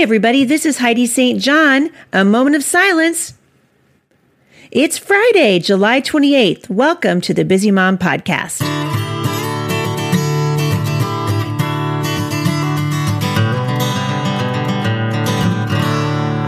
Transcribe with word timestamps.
Everybody, 0.00 0.44
this 0.44 0.64
is 0.64 0.78
Heidi 0.78 1.04
St. 1.04 1.38
John. 1.38 1.90
A 2.10 2.24
moment 2.24 2.56
of 2.56 2.64
silence. 2.64 3.34
It's 4.70 4.96
Friday, 4.96 5.58
July 5.58 6.00
28th. 6.00 6.70
Welcome 6.70 7.20
to 7.20 7.34
the 7.34 7.44
Busy 7.44 7.70
Mom 7.70 7.98
Podcast. 7.98 8.62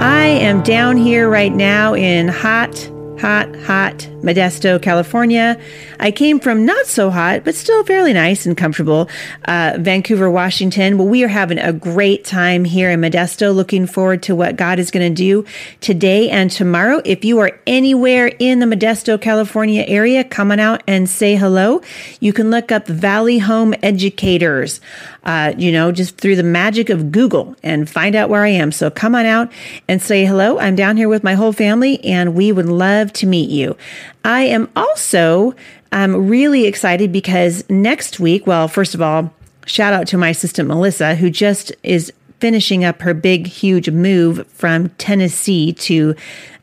I 0.01 0.25
am 0.25 0.63
down 0.63 0.97
here 0.97 1.29
right 1.29 1.53
now 1.53 1.95
in 1.95 2.29
hot, 2.29 2.91
hot, 3.21 3.55
hot 3.65 4.09
Modesto, 4.23 4.81
California. 4.81 5.59
I 5.99 6.11
came 6.11 6.41
from 6.41 6.65
not 6.65 6.87
so 6.87 7.11
hot, 7.11 7.45
but 7.45 7.55
still 7.55 7.85
fairly 7.85 8.13
nice 8.13 8.47
and 8.47 8.57
comfortable, 8.57 9.09
uh, 9.47 9.77
Vancouver, 9.79 10.31
Washington. 10.31 10.97
Well, 10.97 11.09
we 11.09 11.25
are 11.25 11.29
having 11.29 11.59
a 11.59 11.73
great 11.73 12.25
time 12.25 12.65
here 12.65 12.91
in 12.91 13.01
Modesto. 13.01 13.55
Looking 13.55 13.87
forward 13.87 14.23
to 14.25 14.35
what 14.35 14.57
God 14.57 14.79
is 14.79 14.91
going 14.91 15.13
to 15.13 15.15
do 15.15 15.45
today 15.81 16.31
and 16.31 16.51
tomorrow. 16.51 17.03
If 17.05 17.25
you 17.25 17.39
are 17.41 17.59
anywhere 17.67 18.29
in 18.39 18.61
the 18.61 18.67
Modesto, 18.67 19.21
California 19.21 19.85
area, 19.87 20.25
come 20.25 20.53
on 20.53 20.61
out 20.61 20.83
and 20.87 21.09
say 21.09 21.37
hello. 21.37 21.83
You 22.21 22.33
can 22.33 22.51
look 22.51 22.71
up 22.71 22.87
Valley 22.87 23.39
Home 23.39 23.75
Educators, 23.83 24.81
uh, 25.25 25.53
you 25.57 25.73
know, 25.73 25.93
just 25.93 26.17
through 26.19 26.37
the 26.37 26.43
magic 26.43 26.91
of 26.91 27.11
Google 27.11 27.57
and 27.63 27.89
find 27.89 28.15
out 28.15 28.29
where 28.29 28.45
I 28.45 28.49
am. 28.49 28.73
So 28.73 28.91
come 28.91 29.15
on 29.15 29.27
out 29.27 29.51
and 29.89 30.01
say 30.01 30.25
hello. 30.25 30.59
I'm 30.59 30.77
down 30.77 30.97
here 30.97 31.09
with 31.09 31.25
my 31.25 31.35
whole 31.35 31.53
family 31.53 32.03
and 32.05 32.35
we 32.35 32.53
would 32.53 32.67
love 32.67 33.13
to 33.15 33.27
meet 33.27 33.51
you. 33.51 33.77
I 34.25 34.43
am 34.43 34.71
also 34.77 35.55
um, 35.91 36.29
really 36.29 36.67
excited 36.67 37.13
because 37.13 37.69
next 37.69 38.21
week, 38.21 38.47
well, 38.47 38.69
first 38.69 38.95
of 38.95 39.03
all, 39.03 39.33
shout 39.67 39.93
out 39.93 40.07
to 40.09 40.19
my 40.19 40.31
assistant 40.31 40.69
Melissa, 40.69 41.15
who 41.15 41.31
just 41.31 41.73
is 41.83 42.13
finishing 42.41 42.85
up 42.85 43.03
her 43.03 43.15
big, 43.15 43.47
huge 43.47 43.89
move 43.89 44.47
from 44.49 44.89
Tennessee 44.91 45.73
to 45.75 46.15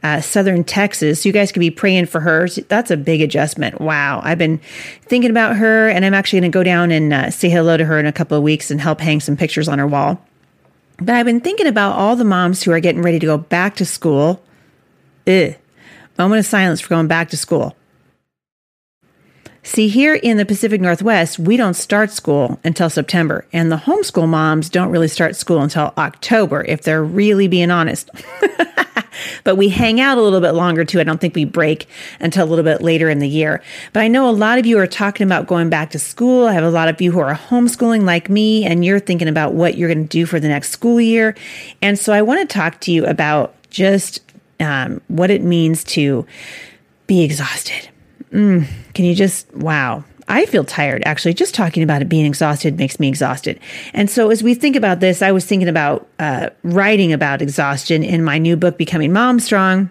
uh, 0.04 0.20
southern 0.20 0.64
Texas. 0.64 1.22
So 1.22 1.30
you 1.30 1.34
guys 1.34 1.52
could 1.52 1.62
be 1.62 1.72
praying 1.72 2.08
for 2.08 2.20
her. 2.20 2.48
That's 2.68 2.92
a 2.92 2.98
big 2.98 3.22
adjustment. 3.22 3.80
Wow. 3.80 4.22
I've 4.24 4.38
been 4.38 4.60
thinking 5.04 5.30
about 5.30 5.56
her, 5.58 5.90
and 5.90 6.04
I'm 6.04 6.14
actually 6.14 6.42
going 6.42 6.52
to 6.52 6.56
go 6.58 6.64
down 6.64 6.92
and 6.92 7.14
uh, 7.14 7.32
say 7.32 7.50
hello 7.50 7.78
to 7.78 7.86
her 7.86 8.00
in 8.00 8.06
a 8.06 8.12
couple 8.12 8.38
of 8.38 8.44
weeks 8.44 8.72
and 8.72 8.82
help 8.82 9.00
hang 9.00 9.20
some 9.20 9.38
pictures 9.38 9.68
on 9.68 9.80
her 9.80 9.88
wall. 9.88 10.22
But 10.98 11.16
I've 11.16 11.26
been 11.26 11.40
thinking 11.40 11.68
about 11.68 11.96
all 11.96 12.16
the 12.16 12.26
moms 12.26 12.64
who 12.64 12.72
are 12.72 12.80
getting 12.82 13.02
ready 13.02 13.20
to 13.20 13.26
go 13.26 13.38
back 13.38 13.76
to 13.78 13.86
school. 13.86 14.44
Ugh. 15.28 15.56
Moment 16.20 16.40
of 16.40 16.46
silence 16.46 16.82
for 16.82 16.90
going 16.90 17.08
back 17.08 17.30
to 17.30 17.38
school. 17.38 17.78
See, 19.64 19.88
here 19.88 20.16
in 20.16 20.36
the 20.36 20.46
Pacific 20.46 20.82
Northwest, 20.82 21.40
we 21.40 21.56
don't 21.56 21.76
start 21.76 22.12
school 22.12 22.60
until 22.64 22.90
September, 22.90 23.46
and 23.54 23.72
the 23.72 23.78
homeschool 23.78 24.28
moms 24.28 24.70
don't 24.70 24.90
really 24.90 25.08
start 25.08 25.38
school 25.38 25.62
until 25.62 25.94
October, 25.98 26.64
if 26.66 26.82
they're 26.82 27.04
really 27.04 27.48
being 27.48 27.72
honest. 27.72 28.10
but 29.44 29.56
we 29.56 29.70
hang 29.70 30.02
out 30.02 30.18
a 30.18 30.22
little 30.22 30.42
bit 30.42 30.52
longer 30.52 30.84
too. 30.84 31.00
I 31.00 31.04
don't 31.04 31.22
think 31.22 31.36
we 31.36 31.46
break 31.46 31.88
until 32.20 32.46
a 32.46 32.50
little 32.50 32.66
bit 32.66 32.82
later 32.82 33.10
in 33.10 33.20
the 33.20 33.30
year. 33.30 33.62
But 33.94 34.02
I 34.02 34.10
know 34.10 34.30
a 34.30 34.32
lot 34.32 34.60
of 34.60 34.66
you 34.66 34.78
are 34.80 34.88
talking 34.88 35.26
about 35.26 35.48
going 35.48 35.70
back 35.70 35.92
to 35.92 36.00
school. 36.00 36.48
I 36.48 36.54
have 36.54 36.64
a 36.66 36.70
lot 36.70 36.90
of 36.90 37.00
you 37.02 37.14
who 37.14 37.20
are 37.20 37.34
homeschooling 37.34 38.04
like 38.04 38.30
me, 38.30 38.66
and 38.66 38.84
you're 38.84 39.00
thinking 39.00 39.30
about 39.30 39.54
what 39.54 39.78
you're 39.78 39.90
going 39.90 40.04
to 40.06 40.10
do 40.10 40.26
for 40.26 40.40
the 40.40 40.50
next 40.50 40.72
school 40.72 41.00
year. 41.00 41.36
And 41.82 41.98
so 41.98 42.12
I 42.12 42.22
want 42.24 42.42
to 42.42 42.54
talk 42.54 42.82
to 42.82 42.92
you 42.92 43.06
about 43.06 43.56
just 43.70 44.22
um, 44.60 45.02
what 45.08 45.32
it 45.32 45.42
means 45.42 45.84
to 45.86 46.26
be 47.08 47.24
exhausted. 47.24 47.90
Mm, 48.32 48.68
can 48.94 49.06
you 49.06 49.16
just, 49.16 49.52
wow. 49.56 50.04
I 50.30 50.46
feel 50.46 50.64
tired 50.64 51.02
actually. 51.08 51.34
Just 51.34 51.56
talking 51.56 51.82
about 51.82 52.04
it 52.04 52.08
being 52.08 52.26
exhausted 52.26 52.78
makes 52.78 53.00
me 53.00 53.08
exhausted. 53.08 53.60
And 53.94 54.10
so, 54.12 54.30
as 54.30 54.44
we 54.44 54.54
think 54.54 54.76
about 54.76 55.00
this, 55.00 55.24
I 55.24 55.32
was 55.32 55.44
thinking 55.44 55.68
about 55.68 56.08
uh, 56.20 56.52
writing 56.62 57.12
about 57.12 57.42
exhaustion 57.42 58.04
in 58.04 58.24
my 58.24 58.38
new 58.38 58.56
book, 58.56 58.78
Becoming 58.78 59.12
Mom 59.12 59.40
Strong. 59.40 59.90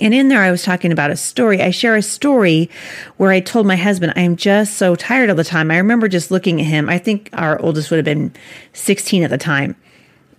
And 0.00 0.12
in 0.12 0.28
there, 0.28 0.42
I 0.42 0.50
was 0.50 0.64
talking 0.64 0.92
about 0.92 1.10
a 1.10 1.16
story. 1.16 1.62
I 1.62 1.70
share 1.70 1.96
a 1.96 2.02
story 2.02 2.68
where 3.16 3.30
I 3.30 3.40
told 3.40 3.66
my 3.66 3.76
husband, 3.76 4.12
I'm 4.16 4.36
just 4.36 4.74
so 4.74 4.96
tired 4.96 5.30
all 5.30 5.36
the 5.36 5.44
time. 5.44 5.70
I 5.70 5.78
remember 5.78 6.08
just 6.08 6.30
looking 6.30 6.60
at 6.60 6.66
him. 6.66 6.90
I 6.90 6.98
think 6.98 7.30
our 7.32 7.60
oldest 7.60 7.90
would 7.90 7.98
have 7.98 8.04
been 8.04 8.32
16 8.72 9.22
at 9.22 9.30
the 9.30 9.38
time. 9.38 9.76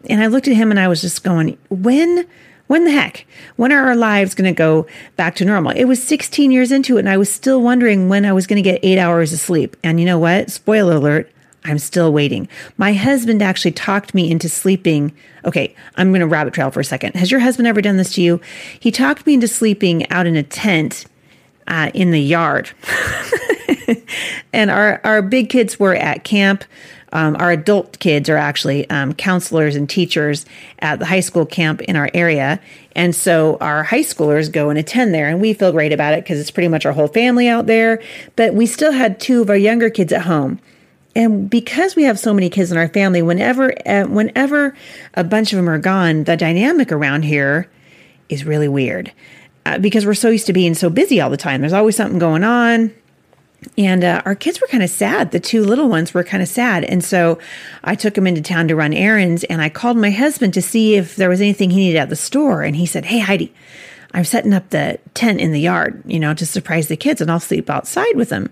And 0.09 0.21
I 0.21 0.27
looked 0.27 0.47
at 0.47 0.55
him 0.55 0.71
and 0.71 0.79
I 0.79 0.89
was 0.89 1.01
just 1.01 1.23
going, 1.23 1.57
when 1.69 2.27
when 2.67 2.83
the 2.83 2.91
heck? 2.91 3.25
When 3.55 3.71
are 3.71 3.87
our 3.87 3.95
lives 3.95 4.33
going 4.33 4.53
to 4.53 4.57
go 4.57 4.87
back 5.15 5.35
to 5.35 5.45
normal? 5.45 5.71
It 5.75 5.85
was 5.85 6.01
16 6.01 6.51
years 6.51 6.71
into 6.71 6.97
it, 6.97 7.01
and 7.01 7.09
I 7.09 7.17
was 7.17 7.31
still 7.31 7.61
wondering 7.61 8.09
when 8.09 8.25
I 8.25 8.33
was 8.33 8.47
going 8.47 8.61
to 8.61 8.67
get 8.67 8.79
eight 8.83 8.97
hours 8.97 9.33
of 9.33 9.39
sleep. 9.39 9.77
And 9.83 9.99
you 9.99 10.05
know 10.05 10.17
what? 10.17 10.49
Spoiler 10.49 10.95
alert, 10.95 11.31
I'm 11.63 11.79
still 11.79 12.11
waiting. 12.11 12.47
My 12.77 12.93
husband 12.93 13.41
actually 13.41 13.71
talked 13.71 14.13
me 14.13 14.29
into 14.29 14.49
sleeping. 14.49 15.13
Okay, 15.45 15.75
I'm 15.95 16.09
going 16.11 16.21
to 16.21 16.27
rabbit 16.27 16.53
trail 16.53 16.71
for 16.71 16.79
a 16.79 16.85
second. 16.85 17.15
Has 17.15 17.31
your 17.31 17.39
husband 17.39 17.67
ever 17.67 17.81
done 17.81 17.97
this 17.97 18.13
to 18.13 18.21
you? 18.21 18.41
He 18.79 18.91
talked 18.91 19.25
me 19.25 19.35
into 19.35 19.47
sleeping 19.47 20.09
out 20.11 20.25
in 20.25 20.35
a 20.35 20.43
tent 20.43 21.05
uh, 21.67 21.91
in 21.93 22.11
the 22.11 22.21
yard. 22.21 22.71
and 24.53 24.71
our, 24.71 25.01
our 25.03 25.21
big 25.21 25.49
kids 25.49 25.79
were 25.79 25.95
at 25.95 26.23
camp 26.23 26.63
um, 27.15 27.37
our 27.39 27.51
adult 27.51 27.97
kids 27.99 28.29
are 28.29 28.35
actually 28.35 28.89
um, 28.89 29.13
counselors 29.13 29.77
and 29.77 29.89
teachers 29.89 30.45
at 30.79 30.99
the 30.99 31.05
high 31.05 31.21
school 31.21 31.45
camp 31.45 31.81
in 31.81 31.95
our 31.95 32.09
area. 32.13 32.59
And 32.93 33.15
so 33.15 33.57
our 33.61 33.83
high 33.83 34.01
schoolers 34.01 34.51
go 34.51 34.69
and 34.69 34.77
attend 34.77 35.13
there, 35.13 35.29
and 35.29 35.39
we 35.39 35.53
feel 35.53 35.71
great 35.71 35.93
about 35.93 36.13
it 36.13 36.25
because 36.25 36.39
it's 36.39 36.51
pretty 36.51 36.67
much 36.67 36.85
our 36.85 36.91
whole 36.91 37.07
family 37.07 37.47
out 37.47 37.67
there. 37.67 38.03
But 38.35 38.53
we 38.53 38.65
still 38.65 38.91
had 38.91 39.21
two 39.21 39.41
of 39.41 39.49
our 39.49 39.55
younger 39.55 39.89
kids 39.89 40.11
at 40.11 40.23
home. 40.23 40.59
And 41.15 41.49
because 41.49 41.95
we 41.95 42.03
have 42.03 42.19
so 42.19 42.33
many 42.33 42.49
kids 42.49 42.69
in 42.73 42.77
our 42.77 42.89
family, 42.89 43.21
whenever 43.21 43.73
uh, 43.87 44.03
whenever 44.07 44.75
a 45.13 45.23
bunch 45.23 45.53
of 45.53 45.57
them 45.57 45.69
are 45.69 45.79
gone, 45.79 46.25
the 46.25 46.35
dynamic 46.35 46.91
around 46.91 47.23
here 47.23 47.69
is 48.27 48.43
really 48.43 48.67
weird 48.67 49.13
uh, 49.65 49.77
because 49.77 50.05
we're 50.05 50.15
so 50.15 50.29
used 50.29 50.47
to 50.47 50.53
being 50.53 50.73
so 50.73 50.89
busy 50.89 51.21
all 51.21 51.29
the 51.29 51.37
time. 51.37 51.61
There's 51.61 51.71
always 51.71 51.95
something 51.95 52.19
going 52.19 52.43
on 52.43 52.93
and 53.77 54.03
uh, 54.03 54.21
our 54.25 54.35
kids 54.35 54.61
were 54.61 54.67
kind 54.67 54.83
of 54.83 54.89
sad. 54.89 55.31
The 55.31 55.39
two 55.39 55.63
little 55.63 55.89
ones 55.89 56.13
were 56.13 56.23
kind 56.23 56.43
of 56.43 56.49
sad. 56.49 56.83
And 56.83 57.03
so 57.03 57.39
I 57.83 57.95
took 57.95 58.13
them 58.13 58.27
into 58.27 58.41
town 58.41 58.67
to 58.67 58.75
run 58.75 58.93
errands 58.93 59.43
and 59.45 59.61
I 59.61 59.69
called 59.69 59.97
my 59.97 60.11
husband 60.11 60.53
to 60.55 60.61
see 60.61 60.95
if 60.95 61.15
there 61.15 61.29
was 61.29 61.41
anything 61.41 61.69
he 61.69 61.77
needed 61.77 61.99
at 61.99 62.09
the 62.09 62.15
store. 62.15 62.63
And 62.63 62.75
he 62.75 62.85
said, 62.85 63.05
Hey, 63.05 63.19
Heidi, 63.19 63.53
I'm 64.13 64.23
setting 64.23 64.53
up 64.53 64.69
the 64.69 64.99
tent 65.13 65.41
in 65.41 65.51
the 65.51 65.59
yard, 65.59 66.01
you 66.05 66.19
know, 66.19 66.33
to 66.33 66.45
surprise 66.45 66.87
the 66.87 66.97
kids 66.97 67.21
and 67.21 67.29
I'll 67.29 67.39
sleep 67.39 67.69
outside 67.69 68.15
with 68.15 68.29
them. 68.29 68.51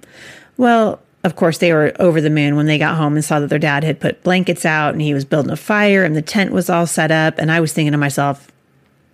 Well, 0.58 1.02
of 1.24 1.38
course, 1.38 1.58
they 1.58 1.72
were 1.72 1.94
over 2.00 2.20
the 2.20 2.30
moon 2.30 2.58
when 2.58 2.66
they 2.66 2.78
got 2.78 2.98
home 2.98 3.16
and 3.16 3.24
saw 3.24 3.40
that 3.40 3.48
their 3.48 3.60
dad 3.60 3.84
had 3.84 4.02
put 4.02 4.24
blankets 4.24 4.66
out 4.66 4.94
and 4.94 5.02
he 5.02 5.14
was 5.14 5.24
building 5.24 5.52
a 5.52 5.56
fire 5.58 6.04
and 6.04 6.16
the 6.16 6.22
tent 6.22 6.52
was 6.52 6.70
all 6.70 6.86
set 6.86 7.12
up. 7.12 7.38
And 7.38 7.52
I 7.52 7.62
was 7.62 7.72
thinking 7.72 7.94
to 7.94 7.98
myself, 7.98 8.52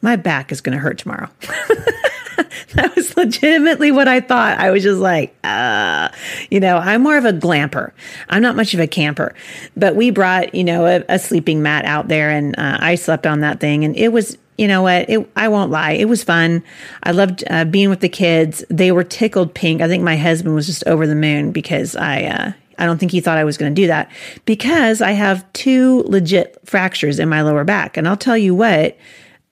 my 0.02 0.16
back 0.16 0.52
is 0.52 0.62
going 0.62 0.74
to 0.74 0.82
hurt 0.82 0.98
tomorrow. 0.98 1.30
that 2.74 2.96
was 2.96 3.16
legitimately 3.16 3.92
what 3.92 4.08
I 4.08 4.20
thought. 4.20 4.60
I 4.60 4.72
was 4.72 4.84
just 4.84 5.00
like, 5.00 5.36
uh, 5.44 6.10
you 6.50 6.60
know, 6.60 6.78
I'm 6.78 7.02
more 7.02 7.18
of 7.18 7.26
a 7.26 7.34
glamper. 7.34 7.92
I'm 8.30 8.42
not 8.42 8.56
much 8.56 8.74
of 8.74 8.80
a 8.80 8.88
camper, 8.88 9.34
but 9.76 9.96
we 9.96 10.12
brought, 10.12 10.54
you 10.56 10.64
know, 10.64 10.86
a, 10.86 11.04
a 11.10 11.20
sleeping 11.20 11.62
mat 11.62 11.86
out 11.86 12.08
there 12.08 12.30
and 12.30 12.58
uh, 12.58 12.78
I 12.80 12.96
slept 12.96 13.26
on 13.26 13.42
that 13.42 13.60
thing 13.60 13.86
and 13.86 13.96
it 13.96 14.10
was, 14.10 14.38
you 14.58 14.68
know 14.68 14.82
what? 14.82 15.10
It, 15.10 15.30
I 15.36 15.48
won't 15.48 15.72
lie. 15.72 15.92
It 15.92 16.06
was 16.06 16.24
fun. 16.24 16.64
I 17.04 17.12
loved 17.12 17.44
uh, 17.50 17.66
being 17.66 17.90
with 17.90 18.02
the 18.02 18.10
kids. 18.10 18.64
They 18.70 18.92
were 18.92 19.04
tickled 19.04 19.54
pink. 19.54 19.82
I 19.82 19.88
think 19.88 20.04
my 20.04 20.18
husband 20.18 20.56
was 20.56 20.66
just 20.66 20.86
over 20.86 21.08
the 21.08 21.16
moon 21.16 21.52
because 21.52 21.96
I, 21.96 22.24
uh, 22.24 22.52
I 22.78 22.86
don't 22.86 22.98
think 22.98 23.12
he 23.12 23.22
thought 23.22 23.38
I 23.38 23.44
was 23.44 23.58
going 23.58 23.74
to 23.74 23.82
do 23.82 23.88
that 23.88 24.10
because 24.46 25.02
I 25.02 25.12
have 25.12 25.52
two 25.54 26.04
legit 26.08 26.58
fractures 26.66 27.20
in 27.20 27.30
my 27.30 27.42
lower 27.42 27.64
back. 27.64 27.98
And 27.98 28.08
I'll 28.08 28.18
tell 28.18 28.38
you 28.38 28.56
what, 28.56 28.98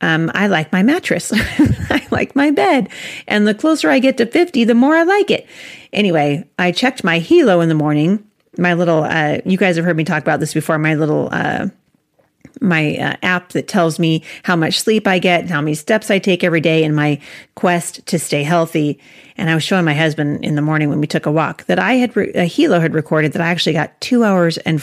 um, 0.02 0.32
I 0.34 0.48
like 0.48 0.72
my 0.72 0.84
mattress. 0.84 1.32
I 1.36 2.06
like 2.12 2.36
my 2.36 2.52
bed. 2.52 2.90
And 3.28 3.48
the 3.48 3.56
closer 3.56 3.90
I 3.90 4.00
get 4.00 4.18
to 4.18 4.26
50, 4.26 4.64
the 4.64 4.76
more 4.76 4.96
I 4.96 5.04
like 5.04 5.32
it. 5.32 5.48
Anyway, 5.92 6.48
I 6.60 6.72
checked 6.72 7.04
my 7.04 7.20
Hilo 7.20 7.62
in 7.62 7.70
the 7.70 7.76
morning. 7.76 8.24
My 8.58 8.74
little, 8.74 9.04
uh, 9.04 9.40
you 9.46 9.58
guys 9.58 9.76
have 9.76 9.86
heard 9.86 9.98
me 9.98 10.04
talk 10.04 10.22
about 10.22 10.40
this 10.40 10.54
before, 10.54 10.78
my 10.78 10.96
little, 10.96 11.30
uh, 11.32 11.68
my 12.60 12.98
uh, 12.98 13.16
app 13.22 13.50
that 13.50 13.68
tells 13.68 14.00
me 14.00 14.24
how 14.44 14.56
much 14.56 14.80
sleep 14.80 15.08
I 15.08 15.20
get, 15.20 15.42
and 15.42 15.50
how 15.50 15.62
many 15.62 15.76
steps 15.76 16.10
I 16.10 16.18
take 16.18 16.44
every 16.44 16.62
day, 16.62 16.84
in 16.84 16.96
my 16.96 17.22
quest 17.56 18.06
to 18.08 18.18
stay 18.18 18.44
healthy. 18.44 19.00
And 19.38 19.50
I 19.50 19.54
was 19.54 19.64
showing 19.64 19.86
my 19.86 19.94
husband 19.94 20.44
in 20.44 20.56
the 20.56 20.62
morning 20.62 20.90
when 20.90 21.00
we 21.00 21.08
took 21.08 21.28
a 21.28 21.32
walk 21.32 21.66
that 21.66 21.78
I 21.78 21.94
had, 21.94 22.16
re- 22.16 22.32
a 22.32 22.48
Helo 22.48 22.82
had 22.82 22.96
recorded 22.96 23.34
that 23.34 23.42
I 23.42 23.50
actually 23.50 23.74
got 23.74 24.00
two 24.02 24.24
hours 24.24 24.58
and 24.60 24.82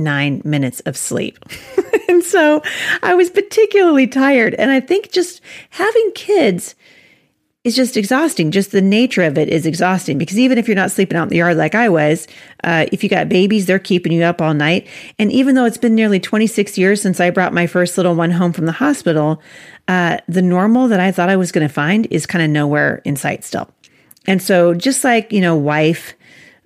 49 0.00 0.42
minutes 0.44 0.80
of 0.80 0.96
sleep. 0.96 1.38
and 2.08 2.24
so 2.24 2.62
I 3.02 3.14
was 3.14 3.30
particularly 3.30 4.06
tired. 4.06 4.54
And 4.54 4.70
I 4.70 4.80
think 4.80 5.12
just 5.12 5.42
having 5.70 6.12
kids 6.14 6.74
is 7.62 7.76
just 7.76 7.98
exhausting. 7.98 8.50
Just 8.50 8.72
the 8.72 8.80
nature 8.80 9.22
of 9.22 9.36
it 9.36 9.50
is 9.50 9.66
exhausting 9.66 10.16
because 10.16 10.38
even 10.38 10.56
if 10.56 10.66
you're 10.66 10.74
not 10.74 10.90
sleeping 10.90 11.18
out 11.18 11.24
in 11.24 11.28
the 11.28 11.36
yard 11.36 11.58
like 11.58 11.74
I 11.74 11.90
was, 11.90 12.26
uh, 12.64 12.86
if 12.90 13.04
you 13.04 13.10
got 13.10 13.28
babies, 13.28 13.66
they're 13.66 13.78
keeping 13.78 14.12
you 14.12 14.22
up 14.22 14.40
all 14.40 14.54
night. 14.54 14.86
And 15.18 15.30
even 15.30 15.54
though 15.54 15.66
it's 15.66 15.76
been 15.76 15.94
nearly 15.94 16.18
26 16.18 16.78
years 16.78 17.02
since 17.02 17.20
I 17.20 17.28
brought 17.28 17.52
my 17.52 17.66
first 17.66 17.98
little 17.98 18.14
one 18.14 18.30
home 18.30 18.54
from 18.54 18.64
the 18.64 18.72
hospital, 18.72 19.42
uh, 19.88 20.16
the 20.26 20.40
normal 20.40 20.88
that 20.88 21.00
I 21.00 21.12
thought 21.12 21.28
I 21.28 21.36
was 21.36 21.52
going 21.52 21.68
to 21.68 21.72
find 21.72 22.06
is 22.10 22.24
kind 22.24 22.42
of 22.42 22.50
nowhere 22.50 23.02
in 23.04 23.16
sight 23.16 23.44
still. 23.44 23.68
And 24.26 24.40
so, 24.40 24.74
just 24.74 25.02
like, 25.04 25.32
you 25.32 25.40
know, 25.40 25.56
wife, 25.56 26.14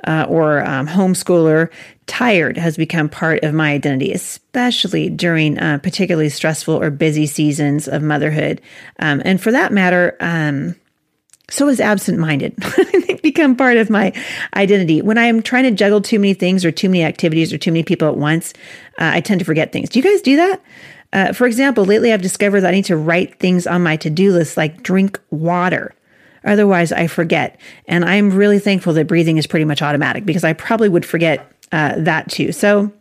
uh, 0.07 0.27
or 0.29 0.65
um, 0.65 0.87
homeschooler 0.87 1.71
tired 2.07 2.57
has 2.57 2.77
become 2.77 3.09
part 3.09 3.43
of 3.45 3.55
my 3.55 3.73
identity, 3.73 4.13
especially 4.13 5.09
during 5.11 5.59
uh, 5.59 5.79
particularly 5.79 6.29
stressful 6.29 6.75
or 6.75 6.91
busy 6.91 7.27
seasons 7.27 7.89
of 7.89 8.03
motherhood. 8.03 8.61
Um, 8.99 9.23
and 9.25 9.41
for 9.41 9.53
that 9.53 9.73
matter, 9.73 10.17
um, 10.21 10.77
so 11.51 11.69
is 11.69 11.81
absent 11.81 12.19
minded. 12.19 12.57
become 13.25 13.57
part 13.57 13.77
of 13.77 13.91
my 13.91 14.13
identity. 14.55 15.03
When 15.03 15.19
I 15.19 15.25
am 15.25 15.43
trying 15.43 15.65
to 15.65 15.73
juggle 15.73 16.01
too 16.01 16.21
many 16.21 16.35
things 16.35 16.65
or 16.65 16.71
too 16.71 16.89
many 16.89 17.03
activities 17.03 17.53
or 17.53 17.59
too 17.59 17.73
many 17.73 17.83
people 17.83 18.07
at 18.07 18.17
once, 18.17 18.53
uh, 19.01 19.11
I 19.15 19.21
tend 19.21 19.41
to 19.41 19.45
forget 19.45 19.73
things. 19.73 19.89
Do 19.89 19.99
you 19.99 20.05
guys 20.05 20.23
do 20.23 20.37
that? 20.37 20.63
Uh, 21.13 21.33
for 21.33 21.47
example, 21.47 21.85
lately 21.85 22.13
I've 22.13 22.23
discovered 22.23 22.61
that 22.61 22.69
I 22.69 22.77
need 22.77 22.85
to 22.87 22.97
write 22.97 23.41
things 23.41 23.67
on 23.67 23.83
my 23.83 23.97
to 23.97 24.11
do 24.11 24.33
list 24.33 24.57
like 24.57 24.83
drink 24.83 25.19
water. 25.31 25.95
Otherwise, 26.45 26.93
I 26.93 27.07
forget. 27.07 27.59
And 27.89 28.05
I'm 28.05 28.31
really 28.31 28.59
thankful 28.59 28.93
that 28.95 29.07
breathing 29.07 29.39
is 29.39 29.47
pretty 29.47 29.65
much 29.65 29.81
automatic 29.81 30.27
because 30.27 30.45
I 30.45 30.53
probably 30.53 30.91
would 30.91 31.07
forget 31.07 31.51
uh, 31.75 31.95
that 31.99 32.31
too. 32.31 32.53
So, 32.53 32.93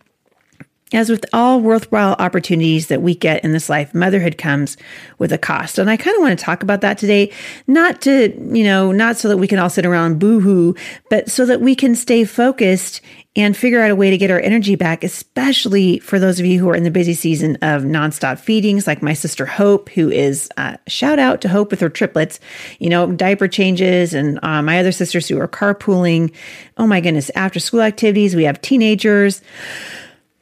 as 0.94 1.10
with 1.10 1.26
all 1.32 1.60
worthwhile 1.60 2.16
opportunities 2.20 2.88
that 2.88 3.02
we 3.02 3.16
get 3.16 3.44
in 3.44 3.52
this 3.52 3.70
life, 3.70 3.94
motherhood 3.94 4.38
comes 4.38 4.78
with 5.18 5.32
a 5.32 5.38
cost. 5.38 5.78
And 5.78 5.90
I 5.90 5.98
kind 5.98 6.16
of 6.16 6.22
want 6.22 6.38
to 6.38 6.44
talk 6.44 6.62
about 6.64 6.82
that 6.82 6.98
today, 6.98 7.32
not 7.68 8.02
to, 8.02 8.32
you 8.56 8.64
know, 8.64 8.92
not 8.92 9.18
so 9.18 9.28
that 9.30 9.38
we 9.38 9.48
can 9.48 9.60
all 9.60 9.70
sit 9.70 9.86
around 9.86 10.20
boohoo, 10.20 10.74
but 11.10 11.30
so 11.30 11.46
that 11.46 11.62
we 11.62 11.76
can 11.76 11.96
stay 11.96 12.26
focused 12.26 13.02
and 13.36 13.58
figure 13.58 13.82
out 13.82 13.90
a 13.90 13.96
way 13.96 14.12
to 14.12 14.18
get 14.18 14.30
our 14.30 14.40
energy 14.40 14.76
back, 14.76 15.04
especially 15.04 15.98
for 16.00 16.20
those 16.20 16.40
of 16.40 16.46
you 16.46 16.60
who 16.60 16.70
are 16.70 16.76
in 16.76 16.84
the 16.84 16.92
busy 16.92 17.16
season 17.16 17.56
of 17.58 17.82
nonstop 17.82 18.38
feedings, 18.40 18.86
like 18.86 19.02
my 19.02 19.14
sister 19.14 19.46
Hope, 19.46 19.90
who 19.90 20.12
is 20.12 20.50
uh, 20.58 20.78
shout 20.88 21.18
out 21.18 21.42
to 21.42 21.50
Hope 21.50 21.72
with 21.72 21.80
her 21.80 21.90
triplets, 21.90 22.40
you 22.80 22.90
know, 22.90 23.12
diaper 23.12 23.48
changes, 23.48 24.14
and 24.14 24.40
uh, 24.44 24.62
my 24.62 24.80
other 24.80 24.92
sisters 24.92 25.28
who 25.28 25.40
are 25.40 25.48
carpooling. 25.48 26.32
Oh 26.78 26.86
my 26.86 27.02
goodness, 27.02 27.32
after 27.34 27.60
school 27.60 27.82
activities, 27.82 28.36
we 28.36 28.44
have 28.44 28.62
teenagers. 28.62 29.42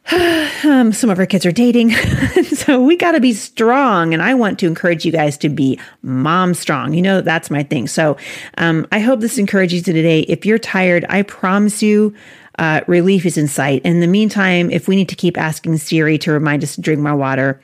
um, 0.66 0.92
some 0.92 1.10
of 1.10 1.20
our 1.20 1.26
kids 1.26 1.46
are 1.46 1.52
dating. 1.52 1.92
so 2.44 2.84
we 2.84 2.98
got 2.98 3.14
to 3.14 3.22
be 3.22 3.34
strong. 3.34 4.14
And 4.14 4.22
I 4.22 4.34
want 4.34 4.60
to 4.60 4.68
encourage 4.68 5.06
you 5.06 5.12
guys 5.12 5.38
to 5.40 5.50
be 5.50 5.80
mom 6.02 6.54
strong. 6.54 6.94
You 6.94 7.02
know, 7.02 7.22
that's 7.22 7.50
my 7.50 7.64
thing. 7.64 7.88
So 7.88 8.18
um, 8.58 8.86
I 8.92 9.00
hope 9.00 9.22
this 9.22 9.38
encourages 9.38 9.88
you 9.88 9.94
today. 9.94 10.22
If 10.22 10.46
you're 10.46 10.60
tired, 10.60 11.06
I 11.08 11.22
promise 11.22 11.82
you, 11.82 12.14
uh, 12.62 12.82
relief 12.86 13.26
is 13.26 13.40
in 13.40 13.48
sight. 13.48 13.82
In 13.84 14.02
the 14.02 14.08
meantime, 14.08 14.70
if 14.70 14.88
we 14.88 14.96
need 14.96 15.10
to 15.10 15.16
keep 15.16 15.36
asking 15.36 15.76
Siri 15.78 16.20
to 16.20 16.32
remind 16.32 16.62
us 16.62 16.76
to 16.76 16.82
drink 16.82 17.02
more 17.02 17.16
water, 17.16 17.60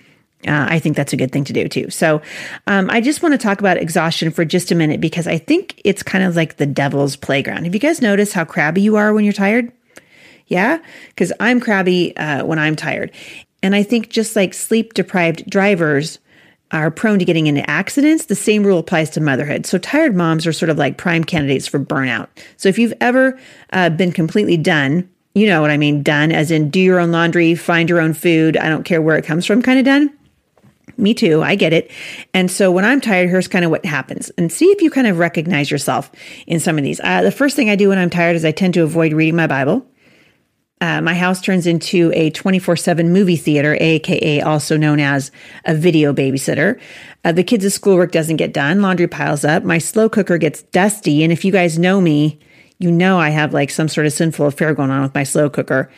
uh, 0.47 0.65
I 0.69 0.79
think 0.79 0.95
that's 0.95 1.13
a 1.13 1.17
good 1.17 1.31
thing 1.31 1.43
to 1.43 1.53
do 1.53 1.67
too. 1.67 1.91
So, 1.91 2.19
um, 2.65 2.89
I 2.89 2.99
just 2.99 3.21
want 3.21 3.33
to 3.33 3.37
talk 3.37 3.59
about 3.59 3.77
exhaustion 3.77 4.31
for 4.31 4.43
just 4.43 4.71
a 4.71 4.75
minute 4.75 4.99
because 4.99 5.27
I 5.27 5.37
think 5.37 5.79
it's 5.85 6.01
kind 6.01 6.23
of 6.23 6.35
like 6.35 6.57
the 6.57 6.65
devil's 6.65 7.15
playground. 7.15 7.65
Have 7.65 7.75
you 7.75 7.79
guys 7.79 8.01
noticed 8.01 8.33
how 8.33 8.43
crabby 8.43 8.81
you 8.81 8.95
are 8.95 9.13
when 9.13 9.23
you're 9.23 9.33
tired? 9.33 9.71
Yeah, 10.47 10.79
because 11.09 11.31
I'm 11.39 11.59
crabby 11.59 12.17
uh, 12.17 12.43
when 12.43 12.57
I'm 12.57 12.75
tired. 12.75 13.11
And 13.61 13.75
I 13.75 13.83
think 13.83 14.09
just 14.09 14.35
like 14.35 14.55
sleep 14.55 14.95
deprived 14.95 15.47
drivers 15.47 16.17
are 16.71 16.91
prone 16.91 17.19
to 17.19 17.25
getting 17.25 17.47
into 17.47 17.67
accidents, 17.69 18.25
the 18.25 18.35
same 18.35 18.63
rule 18.63 18.79
applies 18.79 19.09
to 19.11 19.21
motherhood. 19.21 19.65
So, 19.65 19.77
tired 19.77 20.15
moms 20.15 20.45
are 20.45 20.53
sort 20.53 20.69
of 20.69 20.77
like 20.77 20.97
prime 20.97 21.23
candidates 21.23 21.67
for 21.67 21.79
burnout. 21.79 22.27
So, 22.57 22.69
if 22.69 22.77
you've 22.77 22.93
ever 22.99 23.39
uh, 23.71 23.89
been 23.89 24.11
completely 24.11 24.57
done, 24.57 25.09
you 25.33 25.47
know 25.47 25.61
what 25.61 25.71
I 25.71 25.77
mean, 25.77 26.03
done, 26.03 26.31
as 26.31 26.51
in 26.51 26.69
do 26.69 26.79
your 26.79 26.99
own 26.99 27.11
laundry, 27.11 27.55
find 27.55 27.89
your 27.89 28.01
own 28.01 28.13
food, 28.13 28.57
I 28.57 28.69
don't 28.69 28.83
care 28.83 29.01
where 29.01 29.17
it 29.17 29.25
comes 29.25 29.45
from, 29.45 29.61
kind 29.61 29.79
of 29.79 29.85
done. 29.85 30.11
Me 30.97 31.13
too, 31.13 31.43
I 31.43 31.55
get 31.55 31.73
it. 31.73 31.91
And 32.33 32.49
so 32.49 32.71
when 32.71 32.83
I'm 32.83 32.99
tired, 32.99 33.29
here's 33.29 33.47
kind 33.47 33.63
of 33.63 33.69
what 33.69 33.85
happens. 33.85 34.31
And 34.31 34.51
see 34.51 34.65
if 34.65 34.81
you 34.81 34.89
kind 34.89 35.05
of 35.05 35.19
recognize 35.19 35.69
yourself 35.69 36.11
in 36.47 36.59
some 36.59 36.79
of 36.79 36.83
these. 36.83 36.99
Uh, 37.03 37.21
the 37.21 37.31
first 37.31 37.55
thing 37.55 37.69
I 37.69 37.75
do 37.75 37.89
when 37.89 37.99
I'm 37.99 38.09
tired 38.09 38.35
is 38.35 38.43
I 38.43 38.51
tend 38.51 38.73
to 38.73 38.83
avoid 38.83 39.13
reading 39.13 39.35
my 39.35 39.45
Bible. 39.45 39.85
Uh, 40.79 41.01
my 41.01 41.15
house 41.15 41.41
turns 41.41 41.65
into 41.65 42.11
a 42.13 42.29
24 42.29 42.75
7 42.75 43.11
movie 43.11 43.35
theater, 43.35 43.75
aka 43.79 44.41
also 44.41 44.77
known 44.77 44.99
as 44.99 45.31
a 45.65 45.73
video 45.73 46.13
babysitter. 46.13 46.79
Uh, 47.23 47.31
the 47.31 47.43
kids' 47.43 47.73
schoolwork 47.73 48.11
doesn't 48.11 48.37
get 48.37 48.53
done, 48.53 48.81
laundry 48.81 49.07
piles 49.07 49.43
up, 49.43 49.63
my 49.63 49.79
slow 49.79 50.07
cooker 50.07 50.37
gets 50.37 50.61
dusty. 50.63 51.23
And 51.23 51.33
if 51.33 51.43
you 51.43 51.51
guys 51.51 51.79
know 51.79 51.99
me, 51.99 52.39
you 52.79 52.91
know 52.91 53.19
I 53.19 53.29
have 53.29 53.53
like 53.53 53.71
some 53.71 53.87
sort 53.87 54.05
of 54.05 54.13
sinful 54.13 54.45
affair 54.45 54.73
going 54.75 54.91
on 54.91 55.01
with 55.01 55.15
my 55.15 55.23
slow 55.23 55.49
cooker. 55.49 55.91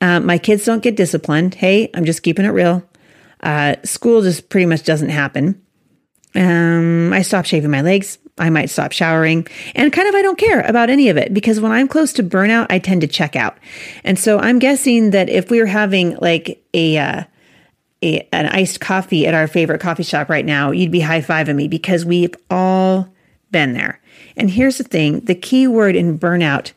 Uh, 0.00 0.20
my 0.20 0.38
kids 0.38 0.64
don't 0.64 0.82
get 0.82 0.96
disciplined. 0.96 1.54
Hey, 1.54 1.90
I'm 1.94 2.04
just 2.04 2.22
keeping 2.22 2.44
it 2.44 2.50
real. 2.50 2.82
Uh, 3.40 3.76
school 3.84 4.22
just 4.22 4.48
pretty 4.48 4.66
much 4.66 4.82
doesn't 4.82 5.10
happen. 5.10 5.62
Um, 6.34 7.12
I 7.12 7.22
stop 7.22 7.44
shaving 7.44 7.70
my 7.70 7.82
legs. 7.82 8.18
I 8.36 8.50
might 8.50 8.70
stop 8.70 8.92
showering 8.92 9.46
and 9.74 9.92
kind 9.92 10.08
of 10.08 10.14
I 10.14 10.22
don't 10.22 10.38
care 10.38 10.62
about 10.62 10.90
any 10.90 11.08
of 11.08 11.16
it 11.16 11.32
because 11.32 11.60
when 11.60 11.70
I'm 11.70 11.86
close 11.86 12.12
to 12.14 12.22
burnout, 12.22 12.66
I 12.68 12.80
tend 12.80 13.00
to 13.02 13.06
check 13.06 13.36
out. 13.36 13.56
And 14.02 14.18
so 14.18 14.38
I'm 14.40 14.58
guessing 14.58 15.10
that 15.10 15.28
if 15.28 15.50
we 15.50 15.60
were 15.60 15.66
having 15.66 16.16
like 16.16 16.62
a, 16.74 16.98
uh, 16.98 17.24
a 18.02 18.28
an 18.32 18.46
iced 18.46 18.80
coffee 18.80 19.26
at 19.26 19.34
our 19.34 19.46
favorite 19.46 19.80
coffee 19.80 20.02
shop 20.02 20.28
right 20.28 20.44
now, 20.44 20.72
you'd 20.72 20.90
be 20.90 21.00
high 21.00 21.20
fiving 21.20 21.54
me 21.54 21.68
because 21.68 22.04
we've 22.04 22.34
all 22.50 23.08
been 23.52 23.72
there. 23.72 24.00
And 24.36 24.50
here's 24.50 24.78
the 24.78 24.84
thing 24.84 25.20
the 25.20 25.34
key 25.34 25.68
word 25.68 25.94
in 25.94 26.18
burnout 26.18 26.72